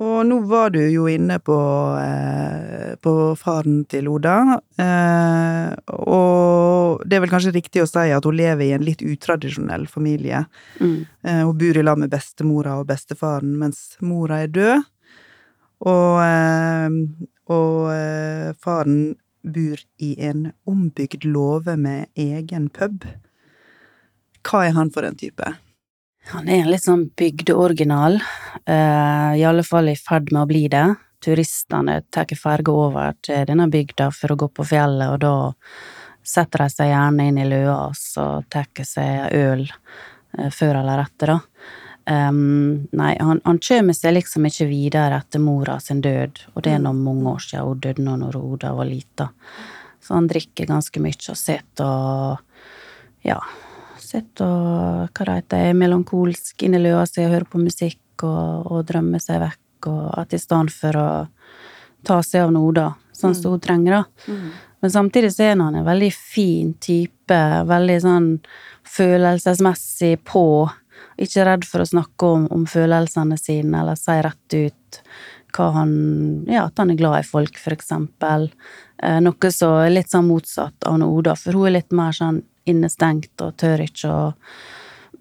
og 0.02 0.22
nå 0.26 0.40
var 0.50 0.72
du 0.74 0.80
jo 0.90 1.06
inne 1.10 1.38
på, 1.44 1.56
eh, 2.02 2.96
på 3.02 3.14
faren 3.38 3.84
til 3.92 4.08
Oda, 4.10 4.38
eh, 4.82 5.76
og 5.94 7.04
det 7.06 7.18
er 7.18 7.24
vel 7.26 7.32
kanskje 7.32 7.54
riktig 7.54 7.84
å 7.84 7.90
si 7.90 8.08
at 8.10 8.26
hun 8.26 8.38
lever 8.38 8.66
i 8.66 8.74
en 8.76 8.86
litt 8.86 9.04
utradisjonell 9.06 9.86
familie. 9.90 10.46
Mm. 10.80 11.06
Eh, 11.24 11.42
Hun 11.46 11.58
bor 11.58 11.78
i 11.78 11.86
lag 11.86 12.02
med 12.02 12.10
bestemora 12.10 12.80
og 12.80 12.88
bestefaren 12.90 13.54
mens 13.62 13.98
mora 14.02 14.42
er 14.42 14.48
død. 14.48 14.88
Og, 15.82 16.22
eh, 16.22 16.90
og 17.50 17.92
eh, 17.94 18.54
faren 18.62 19.16
bor 19.44 19.82
i 19.98 20.16
en 20.22 20.52
ombygd 20.70 21.26
låve 21.26 21.78
med 21.78 22.10
egen 22.16 22.70
pub. 22.70 23.06
Hva 24.46 24.66
er 24.68 24.78
han 24.78 24.90
for 24.94 25.06
en 25.06 25.18
type? 25.18 25.56
Han 26.30 26.48
er 26.48 26.62
en 26.62 26.70
litt 26.70 26.86
sånn 26.86 27.08
bygdeoriginal, 27.18 28.20
uh, 28.70 29.32
i 29.34 29.44
alle 29.48 29.64
fall 29.66 29.90
i 29.90 29.98
ferd 29.98 30.30
med 30.32 30.44
å 30.44 30.50
bli 30.50 30.68
det. 30.72 30.86
Turistene 31.22 32.00
tar 32.14 32.30
ferge 32.38 32.74
over 32.74 33.18
til 33.26 33.44
denne 33.50 33.68
bygda 33.70 34.12
for 34.14 34.34
å 34.34 34.40
gå 34.44 34.52
på 34.54 34.66
fjellet, 34.72 35.10
og 35.10 35.20
da 35.22 35.52
setter 36.22 36.64
de 36.64 36.74
seg 36.74 36.92
gjerne 36.92 37.28
inn 37.28 37.40
i 37.42 37.48
løa 37.50 37.78
og 37.90 38.50
tar 38.54 38.70
seg 38.86 39.34
øl 39.38 39.66
uh, 39.68 40.50
før 40.54 40.84
eller 40.84 41.06
etter, 41.08 41.36
da. 41.36 41.40
Um, 42.12 42.88
nei, 42.98 43.14
han, 43.22 43.40
han 43.46 43.60
kommer 43.62 43.94
seg 43.94 44.16
liksom 44.16 44.48
ikke 44.50 44.66
videre 44.66 45.20
etter 45.22 45.42
mora 45.42 45.78
sin 45.80 46.02
død, 46.02 46.42
og 46.56 46.64
det 46.66 46.74
er 46.76 46.82
nå 46.82 46.96
mange 46.98 47.36
år 47.36 47.44
siden 47.46 47.68
hun 47.68 47.84
døde 47.84 48.06
nå 48.06 48.16
når 48.24 48.40
Oda 48.40 48.74
var 48.78 48.90
lita. 48.90 49.30
Så 50.02 50.16
han 50.18 50.30
drikker 50.30 50.70
ganske 50.70 51.04
mye 51.04 51.30
og 51.30 51.38
sitter 51.38 51.86
og 51.86 53.28
ja, 53.28 53.38
sitter 54.12 54.46
og 54.46 55.12
hva 55.16 55.28
det 55.28 55.38
heter, 55.42 55.68
er 55.70 55.78
melankolsk 55.78 56.66
inni 56.68 56.82
løa 56.82 57.06
si 57.10 57.24
og 57.26 57.34
hører 57.36 57.50
på 57.52 57.62
musikk 57.62 58.26
og, 58.28 58.72
og 58.72 58.84
drømmer 58.90 59.24
seg 59.24 59.42
vekk, 59.44 59.88
og 59.92 60.04
at 60.22 60.36
i 60.36 60.42
stedet 60.42 60.76
for 60.76 61.00
å 61.00 61.08
ta 62.08 62.20
seg 62.26 62.48
av 62.48 62.54
noe, 62.56 62.74
da, 62.76 62.90
sånn 63.16 63.36
som 63.38 63.56
hun 63.56 63.64
trenger, 63.64 64.02
da, 64.02 64.28
Men 64.82 64.92
samtidig 64.92 65.30
så 65.36 65.44
er 65.46 65.60
han 65.60 65.76
en 65.78 65.86
veldig 65.86 66.10
fin 66.16 66.72
type, 66.82 67.40
veldig 67.70 67.98
sånn 68.02 68.30
følelsesmessig 68.90 70.16
på. 70.26 70.46
Ikke 71.22 71.46
redd 71.46 71.68
for 71.70 71.84
å 71.84 71.86
snakke 71.86 72.32
om, 72.34 72.48
om 72.50 72.64
følelsene 72.66 73.38
sine, 73.38 73.84
eller 73.84 74.00
si 74.00 74.16
rett 74.26 74.58
ut 74.58 75.02
hva 75.52 75.68
han 75.76 75.92
Ja, 76.48 76.66
at 76.66 76.80
han 76.80 76.94
er 76.94 76.98
glad 77.00 77.20
i 77.22 77.28
folk, 77.28 77.60
for 77.60 77.76
eksempel. 77.76 78.50
Eh, 79.04 79.20
noe 79.22 79.52
som 79.54 79.78
er 79.84 79.94
litt 79.94 80.10
sånn 80.10 80.30
motsatt 80.30 80.88
av 80.88 81.04
Oda, 81.06 81.36
for 81.36 81.58
hun 81.58 81.70
er 81.70 81.78
litt 81.80 81.92
mer 81.94 82.16
sånn 82.16 82.42
innestengt 82.70 83.42
og 83.42 83.56
tør 83.62 83.84
ikke 83.86 84.12
å 84.12 84.24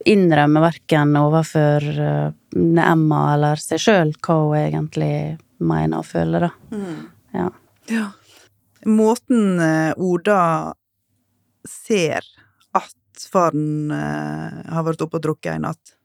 innrømme 0.08 0.62
verken 0.64 1.12
overfor 1.20 1.84
uh, 1.84 2.30
Emma 2.56 3.20
eller 3.34 3.60
seg 3.60 3.82
sjøl 3.82 4.14
hva 4.24 4.36
hun 4.46 4.58
egentlig 4.60 5.14
mener 5.60 6.00
og 6.00 6.08
føler, 6.08 6.48
da. 6.48 6.76
Mm. 6.76 7.00
Ja. 7.36 7.48
Ja. 7.90 8.06
Måten 8.88 9.60
eh, 9.60 9.92
Oda 10.00 10.72
ser 11.68 12.24
at 12.72 13.26
faren 13.28 13.92
eh, 13.92 14.60
har 14.72 14.86
vært 14.86 15.04
oppe 15.04 15.20
og 15.20 15.26
drukket 15.26 15.58
en 15.58 15.66
natt, 15.68 15.96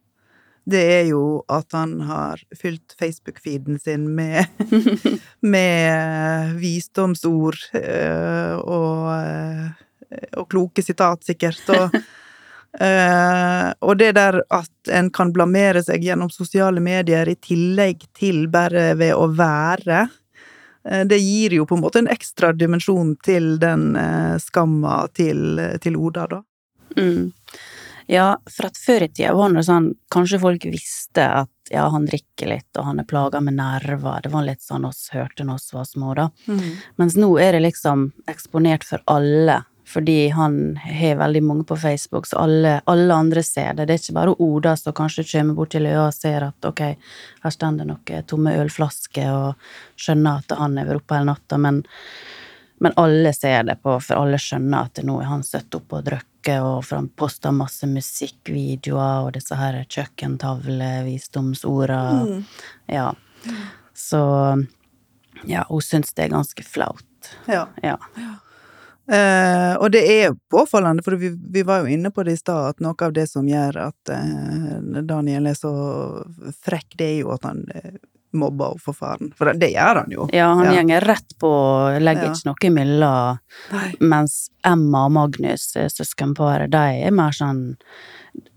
det 0.65 0.81
er 0.81 1.03
jo 1.11 1.43
at 1.51 1.75
han 1.77 1.99
har 2.07 2.41
fylt 2.57 2.95
Facebook-feeden 2.97 3.77
sin 3.79 4.07
med, 4.17 4.49
med 5.55 6.55
visdomsord 6.57 7.59
eh, 7.77 8.57
og, 8.57 9.11
eh, 9.13 9.84
og 10.37 10.49
kloke 10.51 10.83
sitat, 10.83 11.23
sikkert. 11.25 11.61
Og, 11.73 11.95
uh, 12.81 13.69
og 13.87 13.97
det 14.01 14.11
der 14.17 14.41
at 14.43 14.93
en 14.93 15.11
kan 15.13 15.33
blamere 15.35 15.83
seg 15.85 16.05
gjennom 16.05 16.31
sosiale 16.33 16.83
medier 16.83 17.29
i 17.29 17.37
tillegg 17.39 18.07
til 18.17 18.45
bare 18.51 18.93
ved 18.99 19.15
å 19.15 19.29
være, 19.33 20.05
uh, 20.89 21.03
det 21.07 21.21
gir 21.21 21.59
jo 21.59 21.67
på 21.69 21.79
en 21.79 21.85
måte 21.85 22.03
en 22.03 22.11
ekstra 22.11 22.53
dimensjon 22.53 23.15
til 23.25 23.55
den 23.61 23.93
uh, 23.97 24.35
skamma 24.41 25.05
til, 25.13 25.59
til 25.83 25.97
Oda, 25.99 26.29
da. 26.37 26.43
Mm. 26.95 27.33
Ja, 28.07 28.35
for 28.57 28.69
at 28.69 28.77
før 28.77 29.07
i 29.07 29.09
tida 29.09 29.33
var 29.33 29.53
det 29.55 29.63
sånn, 29.65 29.89
kanskje 30.13 30.37
folk 30.43 30.65
visste 30.69 31.25
at 31.41 31.71
ja, 31.73 31.87
han 31.89 32.05
drikker 32.05 32.51
litt, 32.51 32.69
og 32.77 32.85
han 32.85 33.01
er 33.01 33.07
plaga 33.09 33.41
med 33.41 33.57
nerver, 33.57 34.19
det 34.21 34.29
var 34.33 34.45
litt 34.45 34.61
sånn 34.61 34.85
oss 34.85 35.07
hørte 35.13 35.45
når 35.45 35.57
oss 35.57 35.73
var 35.73 35.87
små, 35.89 36.13
da. 36.17 36.27
Mens 37.01 37.17
nå 37.17 37.31
er 37.41 37.57
det 37.57 37.63
liksom 37.65 38.11
eksponert 38.29 38.85
for 38.85 39.01
alle, 39.09 39.63
fordi 39.85 40.29
han 40.29 40.77
har 40.77 41.15
veldig 41.15 41.43
mange 41.43 41.63
på 41.63 41.77
Facebook, 41.77 42.27
så 42.27 42.37
alle, 42.37 42.81
alle 42.85 43.13
andre 43.13 43.43
ser 43.43 43.73
det. 43.73 43.85
Det 43.85 43.93
er 43.93 43.97
ikke 44.01 44.13
bare 44.17 44.41
Oda 44.41 44.75
som 44.77 44.93
kanskje 44.97 45.23
kommer 45.29 45.53
bort 45.53 45.69
til 45.75 45.85
øya 45.85 46.07
og 46.07 46.13
ser 46.13 46.41
at 46.47 46.65
ok, 46.65 46.81
her 47.43 47.51
står 47.53 47.71
det 47.77 47.85
noen 47.91 48.23
tomme 48.25 48.51
ølflasker, 48.63 49.29
og 49.29 49.53
skjønner 50.01 50.37
at 50.41 50.49
han 50.57 50.77
har 50.79 50.85
vært 50.89 51.01
oppe 51.03 51.15
hele 51.19 51.29
natta, 51.29 51.55
men, 51.61 51.75
men 52.81 52.91
alle 53.01 53.31
ser 53.37 53.61
det 53.69 53.77
på, 53.83 53.91
for 54.01 54.15
alle 54.23 54.39
skjønner 54.41 54.79
at 54.89 54.95
nå 55.05 55.13
er 55.21 55.29
han 55.29 55.43
støtt 55.45 55.75
opp 55.77 55.89
og 55.93 56.05
drukket, 56.09 56.61
og 56.61 56.85
for 56.85 56.95
han 56.97 57.09
poster 57.21 57.51
masse 57.53 57.85
musikkvideoer 57.89 59.17
og 59.27 59.33
disse 59.37 59.55
her 59.59 59.73
kjøkkentavle-visdomsorda. 59.85 62.01
Mm. 62.25 62.41
Ja. 62.89 63.13
Så 63.93 64.21
ja, 65.45 65.65
hun 65.69 65.81
syns 65.81 66.13
det 66.17 66.23
er 66.25 66.29
ganske 66.33 66.63
flaut. 66.65 67.05
Ja. 67.45 67.67
Ja. 67.85 67.97
Eh, 69.07 69.75
og 69.77 69.91
det 69.93 70.01
er 70.09 70.33
påfallende, 70.49 71.03
for 71.05 71.15
vi, 71.21 71.29
vi 71.29 71.61
var 71.67 71.83
jo 71.83 71.93
inne 71.93 72.09
på 72.11 72.23
det 72.25 72.33
i 72.33 72.41
stad, 72.41 72.69
at 72.73 72.79
noe 72.81 72.95
av 73.05 73.13
det 73.13 73.27
som 73.29 73.45
gjør 73.47 73.77
at 73.89 74.09
eh, 74.15 75.01
Daniel 75.05 75.45
er 75.51 75.57
så 75.59 75.71
frekk, 76.65 76.95
det 76.97 77.05
er 77.11 77.17
jo 77.21 77.33
at 77.35 77.45
han 77.45 77.63
eh, 77.75 77.97
mobber 78.35 78.73
henne 78.73 78.81
for 78.83 78.97
faren. 78.97 79.29
For 79.37 79.47
det, 79.47 79.59
det 79.61 79.69
gjør 79.75 80.01
han 80.01 80.11
jo. 80.11 80.25
Ja, 80.35 80.49
han 80.57 80.65
Ja. 80.67 80.73
gjenger 80.79 81.05
rett 81.07 81.35
på, 81.39 81.51
legger 82.03 82.25
Ja. 82.27 82.33
ikke 82.33 82.49
noe 82.49 82.67
imellom. 82.71 83.37
Nei. 83.71 83.85
Mens 84.01 84.33
Emma 84.65 85.05
og 85.07 85.13
Magnus, 85.15 85.69
søskenparet, 85.93 86.71
de 86.73 86.81
er 87.05 87.11
mer 87.15 87.31
sånn 87.31 87.75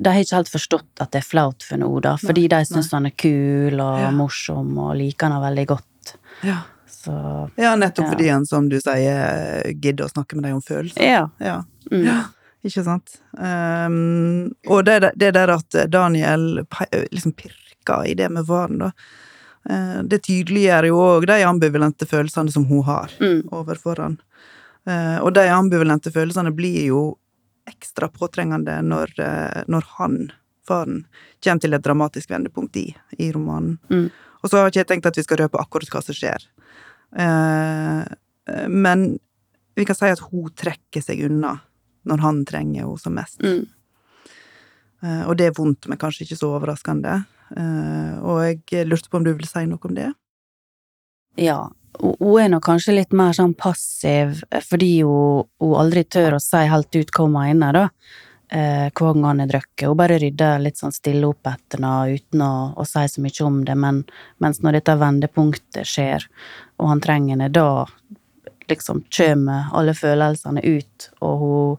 De 0.03 0.11
har 0.11 0.19
ikke 0.19 0.35
helt 0.41 0.51
forstått 0.51 0.99
at 1.05 1.13
det 1.15 1.21
er 1.21 1.29
flaut 1.29 1.63
for 1.63 1.79
noe, 1.79 2.01
da, 2.03 2.17
fordi 2.19 2.49
de 2.51 2.59
syns 2.67 2.89
han 2.91 3.07
er 3.07 3.13
kul 3.15 3.79
og 3.79 4.01
Ja. 4.01 4.11
morsom 4.11 4.73
og 4.83 4.97
liker 4.99 5.31
han 5.31 5.41
veldig 5.45 5.67
godt. 5.71 6.17
Ja. 6.43 6.57
Så 6.91 7.51
ja, 7.57 7.75
nettopp 7.77 8.05
Ja. 8.07 8.11
fordi 8.13 8.29
han, 8.29 8.47
som 8.47 8.69
du 8.69 8.79
sier, 8.81 9.63
gidder 9.81 10.05
å 10.07 10.11
snakke 10.13 10.35
med 10.37 10.45
deg 10.49 10.55
om 10.55 10.63
følelser. 10.63 11.03
ja. 11.03 11.29
Ja. 11.41 11.63
Mm. 11.91 12.05
Ja, 12.05 12.19
ikke 12.65 12.83
sant? 12.85 13.15
Um, 13.39 14.51
og 14.69 14.85
det, 14.85 15.13
det 15.17 15.33
der 15.35 15.49
at 15.55 15.77
Daniel 15.91 16.65
liksom 17.13 17.33
pirker 17.33 18.05
i 18.07 18.15
det 18.19 18.29
med 18.31 18.45
varen, 18.49 18.79
da, 18.83 18.91
eh, 19.71 20.03
det 20.05 20.23
tydeliggjør 20.27 20.87
jo 20.91 20.99
òg 21.01 21.27
de 21.31 21.39
ambivalente 21.49 22.05
følelsene 22.07 22.53
som 22.53 22.65
hun 22.69 22.83
har 22.85 23.09
Mm. 23.21 23.49
overfor 23.53 23.97
han. 24.03 24.19
Eh, 24.87 25.19
og 25.23 25.33
de 25.35 25.47
ambivalente 25.49 26.13
følelsene 26.13 26.53
blir 26.55 26.87
jo 26.89 27.19
ekstra 27.69 28.09
påtrengende 28.09 28.83
når, 28.83 29.11
eh, 29.21 29.63
når 29.69 29.85
han, 29.99 30.31
faren, 30.67 31.05
kommer 31.45 31.61
til 31.61 31.75
et 31.75 31.83
dramatisk 31.83 32.29
vendepunkt 32.31 32.77
i, 32.77 32.95
i 33.19 33.31
romanen. 33.33 33.79
Mm. 33.91 34.11
Og 34.43 34.51
så 34.51 34.59
har 34.61 34.69
ikke 34.71 34.81
jeg 34.85 34.87
tenkt 34.87 35.07
at 35.07 35.17
vi 35.17 35.23
skal 35.25 35.39
røpe 35.39 35.59
akkurat 35.61 35.89
hva 35.91 36.03
som 36.05 36.15
skjer. 36.15 36.45
Eh, 37.17 38.05
men 38.69 39.09
vi 39.79 39.87
kan 39.89 39.97
si 39.97 40.11
at 40.11 40.23
hun 40.31 40.51
trekker 40.59 41.05
seg 41.05 41.25
unna 41.29 41.55
når 42.09 42.23
han 42.25 42.45
trenger 42.49 42.85
henne 42.85 43.01
som 43.03 43.17
mest. 43.19 43.41
Mm. 43.45 43.67
Eh, 45.05 45.25
og 45.29 45.37
det 45.39 45.49
er 45.49 45.57
vondt, 45.57 45.89
men 45.89 46.01
kanskje 46.01 46.27
ikke 46.27 46.41
så 46.41 46.53
overraskende. 46.57 47.21
Eh, 47.57 48.15
og 48.23 48.43
jeg 48.45 48.89
lurte 48.89 49.11
på 49.11 49.21
om 49.21 49.27
du 49.27 49.33
ville 49.35 49.51
si 49.51 49.65
noe 49.69 49.91
om 49.91 49.97
det? 49.97 50.09
Ja, 51.39 51.61
hun 51.99 52.41
er 52.41 52.51
nok 52.53 52.65
kanskje 52.67 52.97
litt 52.97 53.15
mer 53.17 53.35
sånn 53.37 53.55
passiv, 53.59 54.43
fordi 54.67 55.01
hun, 55.07 55.47
hun 55.63 55.77
aldri 55.79 56.05
tør 56.05 56.37
å 56.37 56.43
si 56.43 56.65
helt 56.71 56.99
ut 56.99 57.13
hva 57.15 57.27
hun 57.27 57.37
mener, 57.37 57.79
da. 57.79 58.25
Eh, 58.51 58.89
gang 58.97 59.25
han 59.25 59.41
er 59.45 59.47
drukket. 59.51 59.87
Hun 59.91 59.97
bare 60.01 60.17
rydder 60.19 60.59
litt 60.63 60.79
sånn 60.81 60.93
stille 60.95 61.29
opp 61.29 61.45
etter 61.51 61.77
henne 61.83 62.15
uten 62.17 62.41
å, 62.41 62.53
å 62.81 62.85
si 62.89 63.03
så 63.13 63.21
mye 63.21 63.45
om 63.45 63.59
det, 63.69 63.75
men 63.77 63.99
mens 64.41 64.63
når 64.65 64.79
dette 64.79 64.95
vendepunktet 64.97 65.85
skjer, 65.85 66.25
og 66.81 66.89
han 66.89 67.01
trenger 67.05 67.35
henne, 67.37 67.51
da 67.53 67.85
liksom 68.69 69.03
kommer 69.13 69.69
alle 69.77 69.93
følelsene 69.97 70.65
ut, 70.65 71.11
og 71.21 71.39
hun 71.43 71.77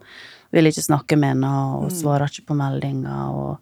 vil 0.54 0.70
ikke 0.70 0.86
snakke 0.86 1.18
med 1.18 1.36
henne, 1.36 1.50
og 1.80 1.90
Mm. 1.90 1.96
svarer 1.98 2.30
ikke 2.30 2.46
på 2.48 2.56
meldinger, 2.58 3.34
og 3.34 3.60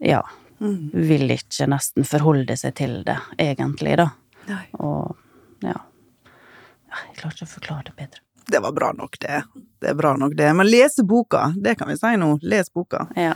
ja, 0.00 0.22
Mm. 0.60 0.90
vil 0.92 1.28
ikke 1.30 1.66
nesten 1.70 2.04
forholde 2.04 2.56
seg 2.58 2.74
til 2.74 3.02
det, 3.04 3.18
egentlig, 3.38 3.96
da. 3.96 4.10
Nei. 4.48 4.66
Og 4.80 5.16
ja. 5.62 5.74
Ja, 6.90 6.96
Jeg 7.08 7.16
klarer 7.16 7.34
ikke 7.34 7.46
å 7.46 7.54
forklare 7.60 7.84
det 7.84 7.96
bedre. 7.96 8.20
Det 8.46 8.58
var 8.62 8.72
bra 8.72 8.92
nok, 8.92 9.18
det. 9.20 9.42
Det 9.80 9.90
er 9.92 9.94
bra 9.98 10.16
nok, 10.16 10.34
det. 10.36 10.50
Men 10.56 10.68
lese 10.70 11.04
boka, 11.04 11.52
det 11.56 11.76
kan 11.78 11.88
vi 11.88 11.96
si 11.96 12.12
nå. 12.20 12.34
Les 12.42 12.72
boka. 12.72 13.06
Ja. 13.16 13.34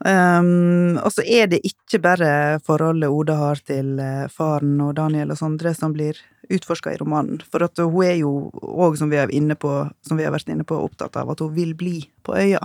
Um, 0.00 0.96
og 1.04 1.12
så 1.12 1.24
er 1.26 1.50
det 1.52 1.60
ikke 1.66 2.00
bare 2.02 2.32
forholdet 2.64 3.12
Oda 3.12 3.36
har 3.36 3.60
til 3.66 3.98
eh, 4.00 4.26
faren 4.32 4.78
og 4.80 4.94
Daniel 4.96 5.34
og 5.34 5.38
Sondre 5.40 5.74
som 5.76 5.92
blir 5.96 6.18
utforska 6.50 6.94
i 6.94 6.98
romanen. 7.00 7.42
For 7.52 7.62
at 7.66 7.78
hun 7.78 8.02
er 8.06 8.16
jo 8.22 8.50
òg, 8.54 8.96
som, 8.98 9.10
vi 9.12 9.20
inne 9.36 9.54
på- 9.54 9.90
som 10.06 10.18
vi 10.18 10.24
har 10.26 10.34
vært 10.34 10.48
inne 10.50 10.64
på, 10.66 10.78
opptatt 10.80 11.16
av 11.20 11.30
at 11.30 11.44
hun 11.44 11.54
vil 11.54 11.74
bli 11.78 12.02
på 12.26 12.34
øya. 12.36 12.62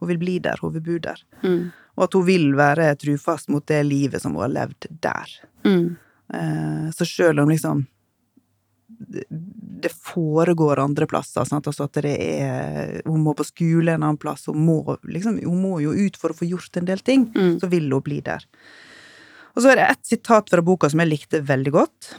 Hun 0.00 0.08
vil 0.08 0.18
bli 0.18 0.38
der, 0.40 0.58
hun 0.62 0.72
vil 0.72 0.82
bo 0.82 0.98
der. 0.98 1.20
Mm. 1.44 1.70
Og 1.98 2.04
at 2.06 2.14
hun 2.16 2.24
vil 2.26 2.50
være 2.56 2.94
trufast 2.96 3.50
mot 3.52 3.66
det 3.68 3.82
livet 3.84 4.22
som 4.22 4.34
hun 4.34 4.46
har 4.46 4.54
levd 4.54 4.88
der. 5.04 5.34
Mm. 5.68 5.96
Uh, 6.32 6.86
så 6.94 7.04
sjøl 7.04 7.38
om 7.42 7.50
liksom 7.50 7.84
det- 9.82 9.92
foregår 9.92 10.78
andre 10.82 11.06
plasser, 11.06 11.44
sant? 11.48 11.66
altså 11.66 11.84
at 11.84 11.92
det 12.02 12.16
er 12.20 13.02
Hun 13.06 13.22
må 13.24 13.34
på 13.36 13.44
skole 13.46 13.94
en 13.94 14.02
annen 14.02 14.18
plass, 14.20 14.46
hun 14.46 14.60
må 14.66 14.96
liksom 15.04 15.38
Hun 15.44 15.62
må 15.62 15.80
jo 15.82 15.92
ut 15.92 16.16
for 16.16 16.30
å 16.30 16.36
få 16.36 16.48
gjort 16.48 16.76
en 16.76 16.84
del 16.86 16.98
ting, 16.98 17.26
Mm. 17.34 17.58
så 17.60 17.68
vil 17.68 17.90
hun 17.90 18.02
bli 18.02 18.20
der. 18.20 18.44
Og 19.56 19.62
så 19.62 19.72
er 19.72 19.76
det 19.76 19.90
ett 19.90 20.06
sitat 20.06 20.48
fra 20.48 20.62
boka 20.62 20.88
som 20.90 21.00
jeg 21.00 21.08
likte 21.10 21.40
veldig 21.44 21.72
godt. 21.72 22.14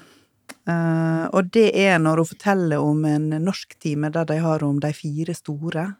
Uh, 0.68 1.26
og 1.34 1.50
det 1.52 1.72
er 1.76 1.98
når 1.98 2.18
hun 2.18 2.26
forteller 2.26 2.78
om 2.84 3.06
en 3.06 3.30
norsktime 3.44 4.12
der 4.12 4.26
de 4.26 4.38
har 4.44 4.62
om 4.64 4.80
de 4.80 4.92
fire 4.94 5.34
store. 5.34 5.96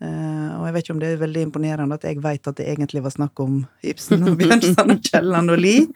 Uh, 0.00 0.60
og 0.60 0.66
jeg 0.66 0.72
vet 0.74 0.84
ikke 0.84 0.94
om 0.94 1.00
det 1.02 1.08
er 1.12 1.20
veldig 1.26 1.42
imponerende 1.48 1.94
at 1.98 2.02
jeg 2.06 2.20
vet 2.22 2.48
at 2.48 2.56
det 2.56 2.66
egentlig 2.68 3.02
var 3.02 3.10
snakk 3.14 3.40
om 3.40 3.66
Ibsen 3.82 4.22
og 4.28 4.38
Bjørnson 4.38 4.90
og 4.94 5.02
Kielland 5.02 5.50
og 5.50 5.58
Lie. 5.58 5.86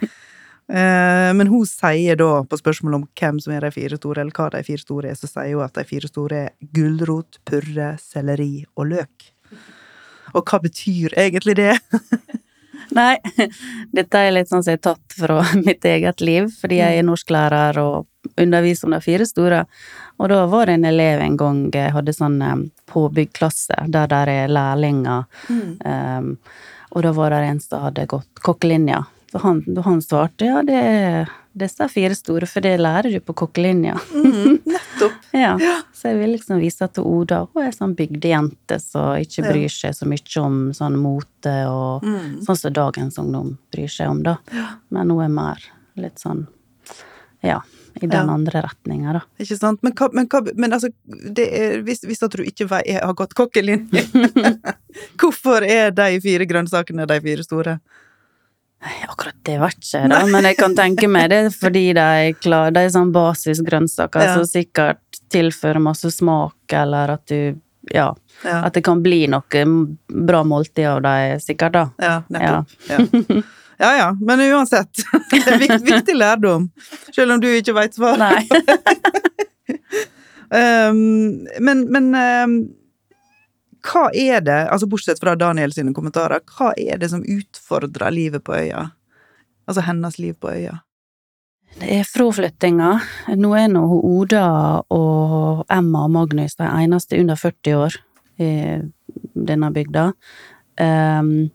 Eh, 0.69 1.31
men 1.35 1.49
hun 1.49 1.65
sier 1.67 2.19
da, 2.21 2.43
på 2.45 2.59
spørsmål 2.61 2.99
om 2.99 3.07
hvem 3.17 3.39
som 3.41 3.55
er 3.57 3.65
de 3.65 3.73
fire 3.73 3.97
store, 3.97 4.21
eller 4.21 4.37
hva 4.37 4.51
de 4.53 4.65
fire 4.67 4.85
store 4.85 5.13
er, 5.13 5.17
så 5.19 5.31
sier 5.31 5.55
hun 5.57 5.65
at 5.65 5.79
de 5.79 5.87
fire 5.89 6.11
store 6.11 6.43
er 6.49 6.75
gulrot, 6.77 7.41
purre, 7.49 7.95
selleri 8.03 8.67
og 8.77 8.91
løk. 8.93 9.31
Og 10.37 10.45
hva 10.45 10.61
betyr 10.61 11.17
egentlig 11.17 11.57
det? 11.57 11.73
Nei, 12.99 13.17
dette 13.93 14.21
er 14.21 14.33
litt 14.33 14.49
sånn 14.49 14.63
som 14.63 14.73
jeg 14.73 14.81
har 14.81 14.95
tatt 14.95 15.17
fra 15.21 15.41
mitt 15.67 15.85
eget 15.89 16.23
liv, 16.25 16.53
fordi 16.61 16.83
jeg 16.83 17.01
er 17.01 17.09
norsklærer 17.09 17.81
og 17.83 18.39
underviser 18.39 18.89
om 18.89 18.97
de 18.97 19.03
fire 19.05 19.27
store. 19.29 19.65
Og 20.21 20.29
da 20.33 20.45
var 20.53 20.69
det 20.69 20.79
en 20.79 20.89
elev 20.89 21.25
en 21.25 21.37
gang 21.41 21.61
jeg 21.73 21.95
hadde 21.97 22.17
sånn 22.17 22.41
eh, 22.45 22.57
påbyggklasse, 22.93 23.87
der 23.89 24.11
der 24.11 24.33
er 24.33 24.53
lærlinger. 24.53 25.29
Um, 25.49 26.35
og 26.93 27.05
da 27.05 27.13
var 27.17 27.33
det 27.33 27.45
en 27.47 27.61
som 27.61 27.85
hadde 27.89 28.09
gått 28.09 28.41
kokkelinja. 28.45 29.03
Så 29.33 29.39
han, 29.43 29.59
han 29.85 29.99
svarte 30.03 30.47
ja, 30.49 30.63
det 30.65 30.75
er, 30.79 31.31
disse 31.59 31.85
fire 31.93 32.15
store, 32.17 32.47
for 32.49 32.65
det 32.65 32.77
lærer 32.81 33.11
du 33.13 33.19
på 33.21 33.35
kokkelinja. 33.37 33.99
Mm, 34.15 34.59
nettopp. 34.73 35.17
Ja. 35.37 35.51
Så 35.93 36.09
jeg 36.13 36.21
vil 36.23 36.33
liksom 36.37 36.61
vise 36.63 36.89
til 36.95 37.05
Oda. 37.05 37.43
Hun 37.53 37.67
er 37.67 37.75
sånn 37.77 37.93
bygdejente 37.99 38.79
som 38.81 39.19
ikke 39.21 39.45
bryr 39.51 39.73
seg 39.75 39.97
så 39.99 40.09
mye 40.09 40.45
om 40.45 40.61
sånn 40.77 40.97
mote 41.03 41.57
og 41.69 42.07
Mm. 42.09 42.39
sånn 42.47 42.57
som 42.57 42.73
dagens 42.73 43.19
ungdom 43.21 43.57
bryr 43.75 43.91
seg 43.91 44.09
om, 44.13 44.23
da. 44.23 44.37
Men 44.95 45.11
hun 45.11 45.25
er 45.27 45.29
mer 45.35 45.65
litt 45.99 46.19
sånn 46.23 46.47
ja, 47.43 47.61
i 48.01 48.07
den 48.07 48.13
Ja. 48.15 48.33
andre 48.33 48.63
retninga, 48.65 49.13
da. 49.19 49.21
Ikke 49.43 49.59
sant? 49.59 49.83
Men, 49.83 49.93
men, 50.13 50.29
men 50.57 50.73
altså, 50.73 50.89
det 51.07 51.47
er, 51.53 51.83
hvis, 51.83 52.01
hvis 52.07 52.23
at 52.23 52.33
du 52.39 52.43
ikke 52.47 52.69
vei, 52.71 52.83
har 52.97 53.15
gått 53.19 53.35
kokkelinje, 53.39 54.07
hvorfor 55.21 55.67
er 55.67 55.91
de 55.95 56.21
fire 56.25 56.47
grønnsakene 56.49 57.07
de 57.11 57.21
fire 57.25 57.45
store? 57.47 57.79
Akkurat 59.09 59.35
det 59.43 59.57
var 59.59 59.73
ikke 59.75 60.05
da, 60.09 60.21
men 60.31 60.45
jeg 60.47 60.57
kan 60.59 60.75
tenke 60.79 61.09
meg 61.11 61.31
det 61.33 61.41
fordi 61.57 61.89
de 61.97 62.35
klar, 62.39 62.71
de 62.71 62.85
er 62.87 62.93
sånn 62.95 63.11
basisgrønnsaker 63.15 64.23
Ja. 64.23 64.35
som 64.39 64.45
sikkert 64.47 65.01
tilfører 65.35 65.81
masse 65.83 66.11
smak, 66.15 66.55
eller 66.73 67.17
at 67.19 67.27
du 67.27 67.57
Ja, 67.91 68.13
Ja, 68.45 68.61
at 68.67 68.75
det 68.75 68.85
kan 68.85 69.01
bli 69.03 69.27
noe 69.27 69.63
bra 70.29 70.45
måltid 70.45 70.87
av 70.87 71.03
dem, 71.03 71.41
sikkert, 71.41 71.73
da. 71.73 71.85
ja 71.99 72.23
nettopp. 72.31 72.69
Ja. 72.89 72.99
ja 73.83 73.91
ja, 73.99 74.09
men 74.21 74.41
uansett. 74.53 75.03
Det 75.31 75.43
er 75.47 75.59
viktig, 75.59 75.83
viktig 75.89 76.15
lærdom, 76.17 76.69
selv 77.15 77.33
om 77.35 77.41
du 77.41 77.49
ikke 77.49 77.75
veit 77.75 77.95
svaret. 77.99 78.47
Um, 80.51 81.45
men 81.67 81.87
men 81.93 82.15
um, 82.15 82.55
hva 83.89 84.09
er 84.13 84.43
det, 84.45 84.59
altså 84.69 84.89
bortsett 84.91 85.21
fra 85.23 85.37
Daniel 85.39 85.73
sine 85.73 85.95
kommentarer, 85.97 86.43
hva 86.57 86.73
er 86.77 87.01
det 87.01 87.11
som 87.13 87.25
utfordrer 87.25 88.13
livet 88.15 88.45
på 88.45 88.57
øya? 88.59 88.91
Altså 89.69 89.85
hennes 89.87 90.19
liv 90.21 90.37
på 90.41 90.51
øya? 90.53 90.79
Det 91.79 91.89
er 91.99 92.07
fraflyttinga. 92.09 92.95
Nå 93.39 93.51
er 93.55 93.69
nå 93.71 93.83
Oda 93.85 94.47
og 94.95 95.67
Emma 95.71 96.07
og 96.07 96.15
Magnus 96.15 96.57
de 96.59 96.67
eneste 96.67 97.21
under 97.21 97.39
40 97.39 97.77
år 97.77 97.99
i 98.41 98.51
denne 99.35 99.71
bygda. 99.75 100.07
Um, 100.81 101.51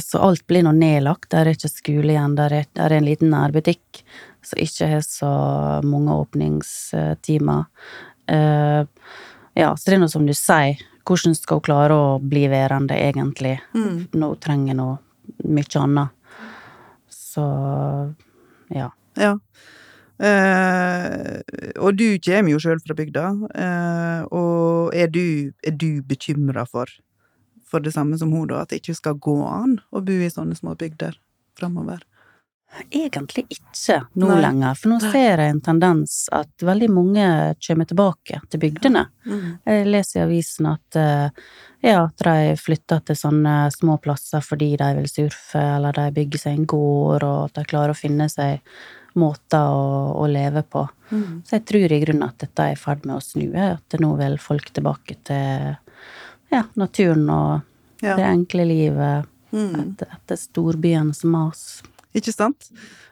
så 0.00 0.22
alt 0.24 0.46
blir 0.48 0.64
nå 0.64 0.72
nedlagt. 0.74 1.28
Der 1.34 1.44
er 1.44 1.54
ikke 1.54 1.70
skole 1.70 2.14
igjen. 2.14 2.34
Der 2.38 2.56
er, 2.62 2.66
der 2.72 2.90
er 2.90 2.98
en 2.98 3.08
liten 3.08 3.30
nærbutikk 3.34 4.02
som 4.46 4.62
ikke 4.62 4.88
har 4.90 5.04
så 5.04 5.30
mange 5.84 6.16
åpningstimer. 6.16 7.66
Uh, 8.26 8.86
ja, 9.56 9.70
så 9.76 9.90
det 9.90 9.98
er 9.98 10.02
nå 10.02 10.10
som 10.10 10.26
du 10.26 10.34
sier, 10.36 10.80
hvordan 11.06 11.36
skal 11.38 11.60
hun 11.60 11.66
klare 11.68 11.96
å 11.96 12.06
bli 12.20 12.46
værende, 12.50 12.96
egentlig? 12.98 13.56
Mm. 13.76 14.06
Nå 14.18 14.34
trenger 14.42 14.78
noe 14.78 14.98
mye 15.46 15.80
annet. 15.80 16.12
Så 17.12 17.44
ja. 18.74 18.90
Ja. 19.16 19.36
Eh, 20.16 21.40
og 21.76 21.96
du 21.98 22.06
kommer 22.24 22.54
jo 22.54 22.60
sjøl 22.62 22.80
fra 22.80 22.96
bygda, 22.96 23.24
eh, 23.52 24.22
og 24.32 24.94
er 24.96 25.10
du, 25.12 25.52
er 25.60 25.76
du 25.76 26.00
bekymra 26.08 26.64
for, 26.68 26.88
for 27.68 27.84
det 27.84 27.92
samme 27.92 28.16
som 28.16 28.32
hun, 28.32 28.48
da, 28.48 28.62
at 28.62 28.72
det 28.72 28.80
ikke 28.80 28.96
skal 28.96 29.20
gå 29.20 29.36
an 29.44 29.76
å 29.92 30.00
bo 30.04 30.16
i 30.16 30.32
sånne 30.32 30.56
små 30.56 30.76
bygder 30.80 31.18
framover? 31.60 32.00
Egentlig 32.90 33.46
ikke 33.54 34.02
nå 34.20 34.26
Nei. 34.28 34.40
lenger, 34.42 34.74
for 34.76 34.90
nå 34.92 34.96
ser 35.00 35.40
jeg 35.40 35.52
en 35.54 35.60
tendens 35.64 36.16
at 36.34 36.64
veldig 36.66 36.88
mange 36.92 37.28
kommer 37.64 37.88
tilbake 37.88 38.40
til 38.52 38.60
bygdene. 38.60 39.06
Jeg 39.64 39.86
leser 39.88 40.20
i 40.20 40.24
avisen 40.26 40.68
at 40.68 40.98
eh, 41.00 41.46
ja, 41.86 42.02
at 42.04 42.24
de 42.26 42.56
flytter 42.60 43.00
til 43.06 43.16
sånne 43.16 43.54
små 43.72 43.96
plasser 44.02 44.44
fordi 44.44 44.72
de 44.80 44.90
vil 44.98 45.08
surfe, 45.08 45.62
eller 45.78 45.96
de 45.96 46.04
bygger 46.18 46.42
seg 46.42 46.58
en 46.58 46.68
gård, 46.68 47.24
og 47.24 47.38
at 47.46 47.56
de 47.60 47.64
klarer 47.70 47.94
å 47.94 47.98
finne 47.98 48.28
seg 48.32 48.60
måter 49.16 49.70
å, 49.72 50.12
å 50.20 50.26
leve 50.28 50.60
på. 50.68 50.82
Mm. 51.14 51.40
Så 51.46 51.56
jeg 51.56 51.64
tror 51.70 51.92
i 51.96 52.00
grunnen 52.02 52.28
at 52.28 52.36
dette 52.44 52.66
er 52.66 52.74
i 52.76 52.80
ferd 52.82 53.06
med 53.08 53.16
å 53.16 53.24
snu, 53.24 53.46
at 53.56 53.96
nå 54.02 54.12
vil 54.20 54.36
folk 54.42 54.68
tilbake 54.76 55.16
til 55.24 55.72
ja, 56.52 56.66
naturen 56.76 57.24
og 57.30 57.72
Ja. 58.04 58.18
det 58.18 58.26
enkle 58.28 58.66
livet 58.68 59.32
Mm. 59.54 59.72
etter, 59.94 60.08
etter 60.12 60.36
storbyens 60.36 61.22
mas. 61.24 61.80
Ikke 62.16 62.32
sant? 62.34 62.70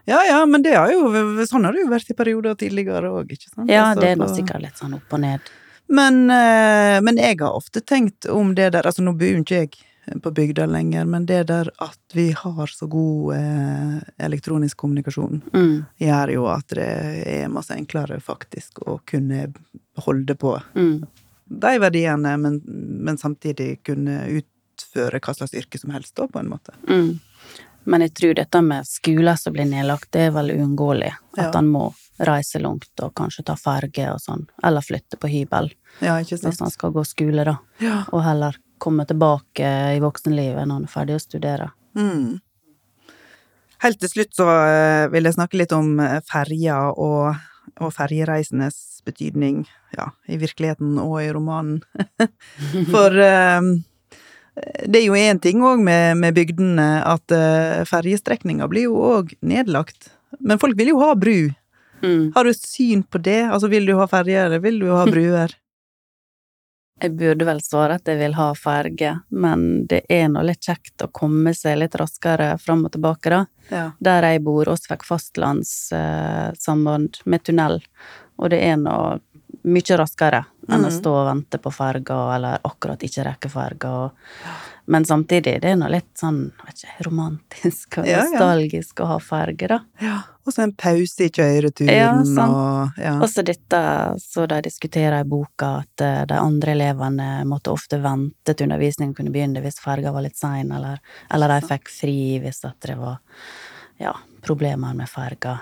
Ja 0.08 0.22
ja, 0.28 0.38
men 0.48 0.62
det 0.64 0.74
har 0.76 0.90
jo, 0.92 1.06
sånn 1.48 1.64
har 1.64 1.72
det 1.76 1.84
jo 1.84 1.90
vært 1.92 2.10
i 2.12 2.16
perioder 2.16 2.56
tidligere 2.60 3.10
òg, 3.12 3.30
ikke 3.32 3.50
sant? 3.50 3.68
Ja, 3.70 3.90
Altså, 3.90 4.00
det 4.02 4.10
er 4.14 4.20
nå 4.20 4.28
sikkert 4.32 4.64
litt 4.64 4.80
sånn 4.80 4.96
opp 4.98 5.12
og 5.16 5.20
ned. 5.24 5.52
Men, 5.92 6.22
eh, 6.32 6.98
men 7.04 7.18
jeg 7.20 7.38
har 7.42 7.52
ofte 7.56 7.82
tenkt 7.84 8.24
om 8.32 8.54
det 8.56 8.70
der, 8.72 8.86
altså 8.88 9.04
nå 9.04 9.12
bor 9.20 9.28
jo 9.28 9.42
ikke 9.44 9.58
jeg 9.66 9.74
på 10.20 10.30
bygda 10.36 10.66
lenger, 10.68 11.06
men 11.08 11.24
det 11.28 11.46
der 11.48 11.70
at 11.80 12.12
vi 12.12 12.26
har 12.36 12.68
så 12.72 12.84
god 12.92 13.34
eh, 13.38 13.98
elektronisk 14.26 14.76
kommunikasjon, 14.82 15.42
Mm, 15.52 15.84
gjør 16.00 16.32
jo 16.34 16.46
at 16.52 16.68
det 16.76 16.88
er 17.24 17.48
masse 17.52 17.72
enklere 17.72 18.18
faktisk 18.20 18.82
å 18.84 18.98
kunne 19.08 19.46
holde 20.04 20.34
på 20.36 20.58
mm, 20.74 20.98
de 21.64 21.72
verdiene, 21.80 22.34
men, 22.40 22.60
men 23.04 23.16
samtidig 23.20 23.78
kunne 23.84 24.18
utføre 24.40 25.20
hva 25.24 25.34
slags 25.36 25.56
yrke 25.56 25.80
som 25.80 25.92
helst, 25.96 26.14
da, 26.16 26.28
på 26.28 26.40
en 26.40 26.52
måte. 26.52 26.76
mm. 26.88 27.14
Men 27.86 28.00
jeg 28.06 28.14
tror 28.14 28.34
dette 28.38 28.60
med 28.64 28.86
skoler 28.88 29.36
som 29.36 29.52
blir 29.52 29.66
nedlagt, 29.68 30.10
det 30.12 30.28
er 30.28 30.34
vel 30.34 30.50
uunngåelig. 30.54 31.12
At 31.36 31.44
Ja. 31.44 31.50
han 31.54 31.68
må 31.68 31.92
reise 32.24 32.60
langt 32.62 33.00
og 33.02 33.12
kanskje 33.14 33.44
ta 33.44 33.56
ferge 33.58 34.06
og 34.12 34.20
sånn, 34.22 34.46
eller 34.62 34.80
flytte 34.80 35.18
på 35.18 35.26
hybel 35.28 35.72
Ja, 36.00 36.14
hvis 36.22 36.60
han 36.60 36.70
skal 36.70 36.92
gå 36.94 37.02
skole, 37.04 37.44
da. 37.44 37.58
Ja. 37.80 38.04
Og 38.12 38.22
heller 38.22 38.56
komme 38.78 39.04
tilbake 39.06 39.96
i 39.96 40.00
voksenlivet 40.00 40.66
når 40.66 40.74
han 40.74 40.84
er 40.84 40.92
ferdig 40.92 41.16
å 41.16 41.22
studere. 41.22 41.70
Mm. 41.96 42.40
Helt 43.84 44.00
til 44.00 44.08
slutt 44.08 44.34
så 44.36 44.46
eh, 44.48 45.08
vil 45.12 45.24
jeg 45.28 45.36
snakke 45.36 45.58
litt 45.60 45.72
om 45.76 45.98
eh, 46.00 46.20
ferja 46.24 46.78
og, 46.92 47.34
og 47.80 47.92
ferjereisenes 47.92 49.02
betydning, 49.04 49.66
ja, 49.96 50.08
i 50.28 50.38
virkeligheten 50.40 50.96
og 51.02 51.18
i 51.20 51.28
romanen. 51.34 51.82
For 52.92 53.18
eh, 53.20 53.60
det 54.54 55.00
er 55.00 55.08
jo 55.08 55.16
én 55.18 55.40
ting 55.42 55.64
òg 55.66 55.80
med, 55.82 56.14
med 56.20 56.36
bygdene, 56.36 57.02
at 57.02 57.34
uh, 57.34 57.82
ferjestrekninga 57.90 58.68
blir 58.70 58.86
jo 58.86 58.94
òg 59.18 59.34
nedlagt. 59.42 60.12
Men 60.38 60.60
folk 60.62 60.78
vil 60.78 60.92
jo 60.92 61.00
ha 61.02 61.10
bru. 61.18 61.50
Mm. 62.04 62.32
Har 62.34 62.44
du 62.44 62.50
et 62.52 62.62
syn 62.62 63.02
på 63.02 63.18
det? 63.18 63.42
Altså, 63.48 63.68
vil 63.72 63.86
du 63.88 63.94
ha 63.98 64.06
ferjer, 64.10 64.44
eller 64.46 64.60
vil 64.62 64.78
du 64.82 64.88
ha 64.92 65.04
bruer? 65.08 65.50
Jeg 67.02 67.10
burde 67.18 67.44
vel 67.48 67.60
svare 67.64 67.94
at 67.98 68.08
jeg 68.08 68.18
vil 68.20 68.34
ha 68.38 68.54
ferge, 68.56 69.20
men 69.34 69.86
det 69.90 70.02
er 70.12 70.28
nå 70.30 70.42
litt 70.46 70.62
kjekt 70.62 71.02
å 71.02 71.12
komme 71.12 71.54
seg 71.56 71.78
litt 71.80 71.94
raskere 71.98 72.58
fram 72.62 72.84
og 72.86 72.92
tilbake, 72.94 73.30
da. 73.34 73.46
Ja. 73.68 73.90
Der 73.98 74.22
jeg 74.30 74.42
bor, 74.46 74.68
oss 74.70 74.86
fikk 74.88 75.04
fastlandssamband 75.08 77.10
med 77.26 77.42
tunnel, 77.44 77.82
og 78.38 78.50
det 78.54 78.60
er 78.68 78.76
nå 78.78 79.18
mye 79.64 79.96
raskere 79.96 80.44
enn 80.68 80.80
å 80.84 80.88
Mhm. 80.90 80.98
stå 81.00 81.10
og 81.12 81.26
vente 81.28 81.58
på 81.60 81.70
ferga, 81.72 82.34
eller 82.36 82.58
akkurat 82.64 82.98
ikke 83.04 83.24
rekke 83.24 83.48
ferga. 83.50 84.10
Men 84.86 85.04
samtidig, 85.04 85.60
det 85.62 85.64
er 85.64 85.76
nå 85.76 85.88
litt 85.90 86.12
sånn, 86.20 86.52
vet 86.66 86.82
ikke, 86.84 87.04
romantisk 87.06 87.98
og 87.98 88.06
Ja, 88.08 88.18
ja. 88.18 88.24
nostalgisk 88.30 89.00
å 89.00 89.06
ha 89.06 89.18
ferge, 89.18 89.68
da. 89.68 89.78
ja. 90.00 90.22
Og 90.46 90.52
så 90.52 90.62
en 90.62 90.72
pause 90.72 91.24
i 91.24 91.30
kjøreturen, 91.30 91.88
Ja, 91.96 92.10
sant. 92.24 92.52
og 92.52 92.98
ja. 93.00 93.14
Og 93.18 93.28
så 93.32 93.42
dette 93.42 93.80
så 94.20 94.46
de 94.46 94.60
diskuterer 94.62 95.20
i 95.20 95.24
boka, 95.24 95.78
at 95.80 96.00
eh, 96.04 96.24
de 96.26 96.34
andre 96.34 96.72
elevene 96.76 97.44
måtte 97.48 97.72
ofte 97.72 97.96
vente 98.02 98.52
til 98.54 98.66
undervisningen 98.68 99.14
kunne 99.16 99.32
begynne 99.32 99.62
hvis 99.64 99.80
ferga 99.80 100.12
var 100.12 100.22
litt 100.22 100.36
sein, 100.36 100.70
eller, 100.72 100.98
eller 101.30 101.48
de 101.48 101.66
fikk 101.66 101.88
fri 101.88 102.38
hvis 102.44 102.60
det 102.60 102.96
var 102.98 103.18
ja, 103.98 104.12
problemer 104.42 104.94
med 104.94 105.08
ferga. 105.08 105.60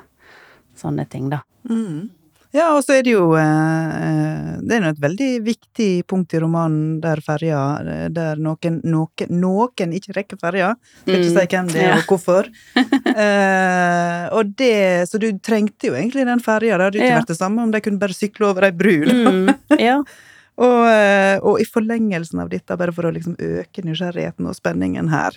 Sånne 0.76 1.08
ting, 1.08 1.28
da. 1.30 1.42
Mm. 1.68 2.10
Ja, 2.52 2.74
og 2.76 2.82
så 2.84 2.98
er 2.98 3.02
det 3.06 3.14
jo 3.14 3.30
eh, 3.40 4.58
Det 4.60 4.74
er 4.76 4.82
jo 4.84 4.90
et 4.92 4.98
veldig 5.00 5.28
viktig 5.46 5.86
punkt 6.10 6.34
i 6.36 6.40
romanen 6.42 6.98
der 7.00 7.22
ferja 7.24 7.60
eh, 7.80 8.08
Der 8.12 8.36
noen, 8.36 8.80
noen, 8.84 9.30
noen 9.32 9.94
ikke 9.96 10.12
rekker 10.18 10.40
ferja. 10.42 10.74
Skal 11.02 11.14
ikke 11.16 11.30
Mm, 11.30 11.38
si 11.38 11.46
hvem 11.54 11.70
det 11.72 11.82
er, 11.86 11.94
og 12.02 12.10
hvorfor. 12.12 12.50
Eh, 13.12 14.26
og 14.36 14.52
det, 14.56 15.08
så 15.10 15.18
du 15.20 15.26
trengte 15.44 15.88
jo 15.90 15.94
egentlig 15.96 16.24
den 16.28 16.40
ferja. 16.44 16.76
Det 16.78 16.84
hadde 16.90 17.00
ikke 17.00 17.08
Ja. 17.10 17.18
vært 17.20 17.32
det 17.32 17.38
samme 17.38 17.62
om 17.64 17.70
de 17.72 17.80
kunne 17.84 18.00
bare 18.00 18.16
sykle 18.16 18.46
over 18.50 18.64
ei 18.68 18.70
bru. 18.72 18.94
Mm, 19.04 19.50
ja. 19.80 19.98
Og, 20.62 20.82
eh, 20.86 21.38
og 21.40 21.60
i 21.62 21.64
forlengelsen 21.64 22.38
av 22.42 22.50
dette, 22.52 22.76
bare 22.76 22.92
for 22.92 23.08
å 23.08 23.12
liksom 23.14 23.38
øke 23.40 23.82
nysgjerrigheten 23.86 24.44
og 24.46 24.54
spenningen 24.54 25.08
her, 25.08 25.32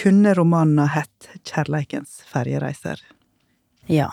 kunne 0.00 0.32
romanen 0.34 0.78
ha 0.80 0.86
hett 0.96 1.28
'Kjærleikens 1.44 2.22
ferjereiser'? 2.32 3.02
ja. 3.92 4.08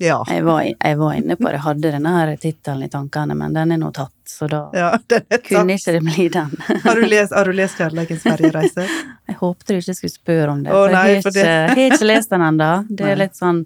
Ja. 0.00 0.24
Jeg 0.28 0.44
var, 0.46 0.62
jeg 0.64 0.96
var 0.96 1.12
inne 1.12 1.36
på 1.36 1.44
det, 1.44 1.58
jeg 1.58 1.60
hadde 1.66 1.90
denne 1.92 2.12
her 2.14 2.30
tittelen 2.40 2.86
i 2.86 2.88
tankene, 2.88 3.34
men 3.36 3.52
den 3.52 3.74
er 3.74 3.80
nå 3.82 3.90
tatt, 3.92 4.14
så 4.24 4.46
da 4.48 4.60
ja 4.72 4.86
kunne 5.44 5.76
ikke 5.76 5.92
det 5.92 6.00
bli 6.06 6.28
den. 6.32 6.54
Har 6.86 6.96
du 6.96 7.04
lest, 7.04 7.34
har 7.36 7.44
du 7.44 7.52
lest 7.52 7.76
'Kjærleikens 7.76 8.24
ferjereise'? 8.24 8.86
Jeg 9.30 9.36
håpte 9.42 9.74
du 9.76 9.78
ikke 9.82 9.94
skulle 9.98 10.14
spørre 10.14 10.48
om 10.54 10.62
det, 10.64 10.72
Å, 10.72 10.78
for 10.86 10.94
nei, 10.94 11.02
jeg 11.10 11.20
har 11.22 11.30
ikke, 11.30 11.76
det- 11.76 11.92
ikke 11.92 12.08
lest 12.08 12.32
den 12.32 12.42
ennå. 12.48 12.70
Det 12.96 13.10
er 13.12 13.20
litt 13.20 13.36
sånn 13.36 13.60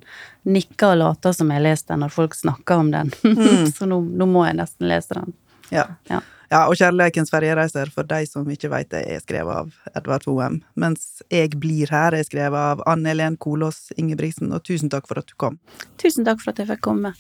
nikker 0.44 0.90
og 0.92 0.98
later 1.04 1.32
som 1.38 1.48
jeg 1.54 1.60
har 1.60 1.64
lest 1.70 1.88
den 1.88 2.02
når 2.04 2.12
folk 2.12 2.34
snakker 2.34 2.82
om 2.82 2.90
den. 2.90 3.12
Mm. 3.22 3.70
så 3.72 3.86
nå, 3.88 4.00
nå 4.02 4.26
må 4.28 4.42
jeg 4.48 4.58
nesten 4.58 4.90
lese 4.90 5.14
den. 5.20 5.32
Ja. 5.70 5.86
Ja. 6.10 6.20
Ja, 6.54 6.68
og 6.70 6.76
'Kjærleikens 6.78 7.32
ferjereiser', 7.34 7.90
for 7.90 8.06
de 8.06 8.20
som 8.30 8.46
ikke 8.46 8.68
veit 8.70 8.86
det, 8.92 9.00
er 9.10 9.18
skrevet 9.18 9.56
av 9.58 9.96
Edvard 9.98 10.22
Hoem. 10.28 10.60
Mens 10.78 11.20
'Jeg 11.26 11.58
blir 11.58 11.90
her' 11.90 12.14
er 12.14 12.22
skrevet 12.22 12.54
av 12.54 12.82
Anne 12.86 13.08
Helen 13.10 13.36
Kolås 13.36 13.90
Ingebrigtsen, 13.98 14.52
og 14.54 14.62
tusen 14.62 14.88
takk 14.88 15.08
for 15.08 15.18
at 15.18 15.26
du 15.26 15.34
kom. 15.36 15.58
Tusen 15.98 16.24
takk 16.24 16.38
for 16.40 16.50
at 16.50 16.58
jeg 16.58 16.68
fikk 16.68 16.80
komme. 16.80 17.14